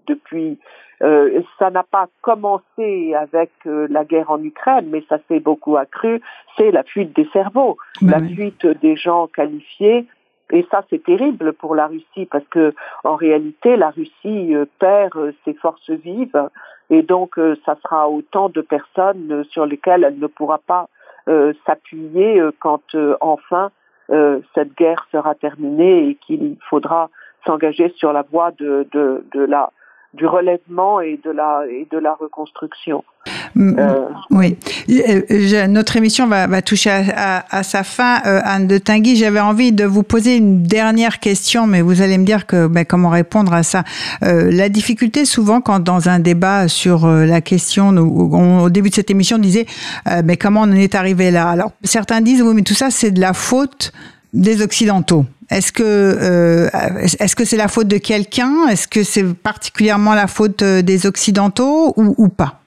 [0.06, 0.58] depuis
[1.00, 6.22] ça n'a pas commencé avec la guerre en Ukraine, mais ça s'est beaucoup accru,
[6.56, 10.06] c'est la fuite des cerveaux, la fuite des gens qualifiés
[10.53, 12.74] et ça, c'est terrible pour la Russie parce que
[13.05, 16.48] en réalité, la Russie euh, perd euh, ses forces vives
[16.90, 20.88] et donc euh, ça sera autant de personnes sur lesquelles elle ne pourra pas
[21.66, 23.70] s'appuyer quand enfin
[24.09, 27.11] cette guerre sera terminée et qu'il faudra
[27.46, 29.70] s'engager sur la voie de, de, de la
[30.14, 33.05] du relèvement et de la et de la reconstruction.
[33.55, 33.94] Mm, euh,
[34.30, 34.57] oui,
[34.90, 38.20] euh, notre émission va, va toucher à, à, sa fin.
[38.26, 42.18] Euh, Anne de Tinguy, j'avais envie de vous poser une dernière question, mais vous allez
[42.18, 43.84] me dire que ben, comment répondre à ça.
[44.22, 49.11] Euh, la difficulté, souvent, quand dans un débat sur la question, au début de cette
[49.11, 49.66] émission, on disait
[50.24, 53.11] mais comment on en est arrivé là Alors certains disent oui, mais tout ça c'est
[53.11, 53.92] de la faute
[54.32, 55.26] des Occidentaux.
[55.50, 56.70] Est-ce que euh,
[57.20, 58.68] est-ce que c'est la faute de quelqu'un?
[58.70, 62.61] Est-ce que c'est particulièrement la faute euh, des Occidentaux ou, ou pas?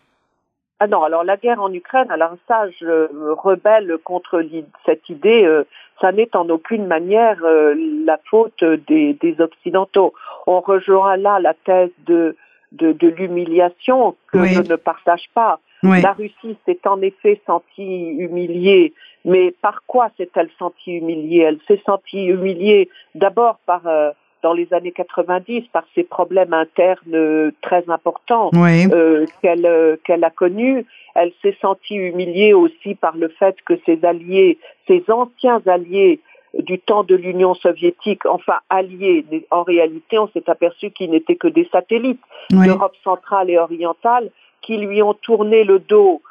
[0.79, 4.43] Ah non, alors la guerre en Ukraine, alors ça, je rebelle contre
[4.85, 5.45] cette idée.
[5.45, 5.63] Euh,
[6.01, 10.13] ça n'est en aucune manière la faute des, des, Occidentaux.
[10.45, 12.35] On rejoint là la thèse de,
[12.73, 15.59] de, de l'humiliation que je ne partage pas.
[15.83, 18.93] La Russie s'est en effet sentie humiliée
[19.25, 21.39] mais par quoi s'est-elle sentie humiliée?
[21.39, 24.11] Elle s'est sentie humiliée d'abord par euh,
[24.45, 30.23] dans les années 90 par ses problèmes internes euh, très importants euh, qu'elle euh, qu'elle
[30.23, 30.85] a connus.
[31.15, 36.19] Elle s'est sentie humiliée aussi par le fait que ses alliés, ses anciens alliés
[36.59, 41.47] du temps de l'Union soviétique, enfin alliés, en réalité on s'est aperçu qu'ils n'étaient que
[41.47, 42.21] des satellites
[42.51, 44.29] d'Europe centrale et orientale
[44.61, 46.21] qui lui ont tourné le dos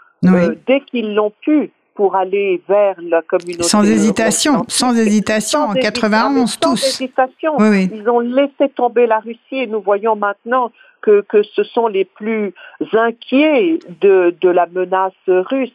[0.69, 3.63] dès qu'ils l'ont pu pour aller vers la communauté.
[3.63, 6.77] Sans hésitation, sans hésitation, en 91 tous.
[6.77, 7.57] Sans hésitation.
[7.59, 10.73] Ils ont laissé tomber la Russie et nous voyons maintenant
[11.03, 12.53] que, que ce sont les plus
[12.93, 15.73] inquiets de, de la menace russe.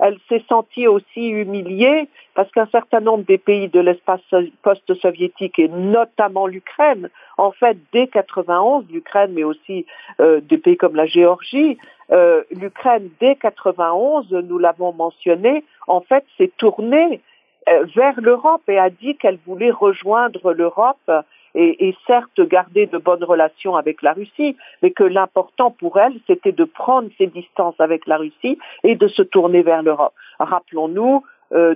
[0.00, 4.20] Elle s'est sentie aussi humiliée parce qu'un certain nombre des pays de l'espace
[4.62, 7.08] post-soviétique et notamment l'Ukraine,
[7.38, 9.86] en fait, dès 91, l'Ukraine, mais aussi
[10.20, 11.78] euh, des pays comme la Géorgie,
[12.10, 17.20] euh, l'Ukraine, dès 91, nous l'avons mentionné, en fait, s'est tournée
[17.68, 21.10] euh, vers l'Europe et a dit qu'elle voulait rejoindre l'Europe
[21.54, 26.52] et, certes garder de bonnes relations avec la Russie, mais que l'important pour elle, c'était
[26.52, 30.14] de prendre ses distances avec la Russie et de se tourner vers l'Europe.
[30.38, 31.22] Rappelons-nous,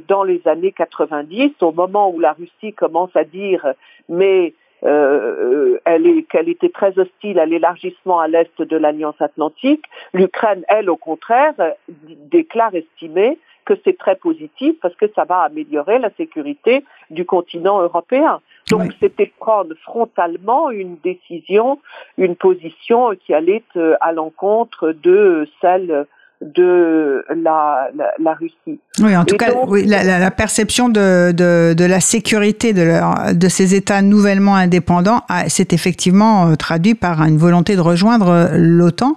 [0.08, 3.74] dans les années 90, au moment où la Russie commence à dire
[4.08, 4.54] mais
[4.86, 10.64] euh, elle est qu'elle était très hostile à l'élargissement à l'est de l'Alliance Atlantique, l'Ukraine,
[10.68, 11.54] elle, au contraire,
[11.88, 17.82] déclare estimer que c'est très positif parce que ça va améliorer la sécurité du continent
[17.82, 18.40] européen.
[18.70, 21.80] Donc c'était prendre frontalement une décision,
[22.16, 26.06] une position qui allait euh, à l'encontre de celle
[26.42, 28.78] de la, la, la Russie.
[29.00, 32.82] Oui, en tout Et cas, donc- oui, la, perception de, de, de la sécurité de,
[32.82, 38.28] leur- de ces États nouvellement indépendants s'est effectivement euh, traduit par une volonté de rejoindre
[38.28, 39.14] euh, l'OTAN,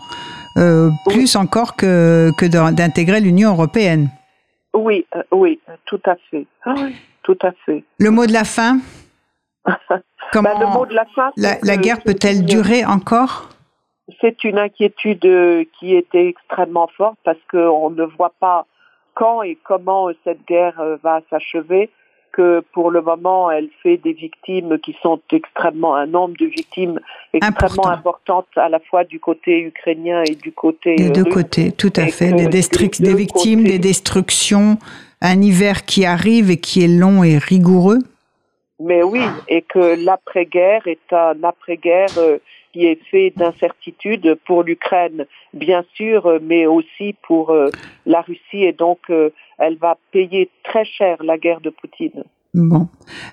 [0.58, 4.10] euh, plus encore que, que d'intégrer l'Union européenne.
[4.74, 6.46] Oui, euh, oui, tout à fait.
[6.66, 7.84] Ah oui, tout à fait.
[8.00, 8.80] Le mot de la fin
[10.32, 13.50] Comment Bah, le mot de la fin, la, guerre peut-elle durer encore?
[14.22, 18.66] C'est une inquiétude euh, qui était extrêmement forte parce qu'on ne voit pas
[19.14, 21.90] quand et comment euh, cette guerre euh, va s'achever,
[22.32, 27.00] que pour le moment elle fait des victimes qui sont extrêmement, un nombre de victimes
[27.34, 27.90] extrêmement Important.
[27.90, 31.34] importantes à la fois du côté ukrainien et du côté Des deux russe.
[31.34, 32.32] côtés, tout à fait.
[32.32, 34.78] Des, victimes, côtés- des destructions,
[35.22, 38.00] un hiver qui arrive et qui est long et rigoureux.
[38.80, 42.16] Mais oui, et que l'après-guerre est un après-guerre
[42.72, 47.70] qui est fait d'incertitudes pour l'Ukraine, bien sûr, mais aussi pour euh,
[48.06, 48.64] la Russie.
[48.64, 52.24] Et donc, euh, elle va payer très cher la guerre de Poutine.
[52.56, 52.88] Bon,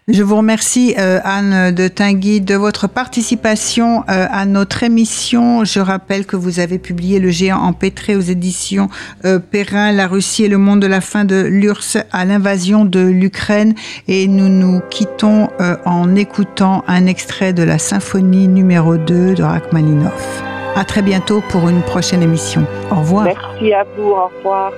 [0.09, 5.65] je vous remercie euh, Anne de Tinguy de votre participation euh, à notre émission.
[5.65, 8.89] Je rappelle que vous avez publié Le géant empêtré aux éditions
[9.25, 13.01] euh, Perrin, La Russie et le monde de la fin de l'URSS à l'invasion de
[13.01, 13.75] l'Ukraine.
[14.07, 19.43] Et nous nous quittons euh, en écoutant un extrait de la symphonie numéro 2 de
[19.43, 20.43] Rachmaninoff.
[20.77, 22.67] À très bientôt pour une prochaine émission.
[22.91, 23.25] Au revoir.
[23.25, 24.11] Merci à vous.
[24.11, 24.73] Au revoir.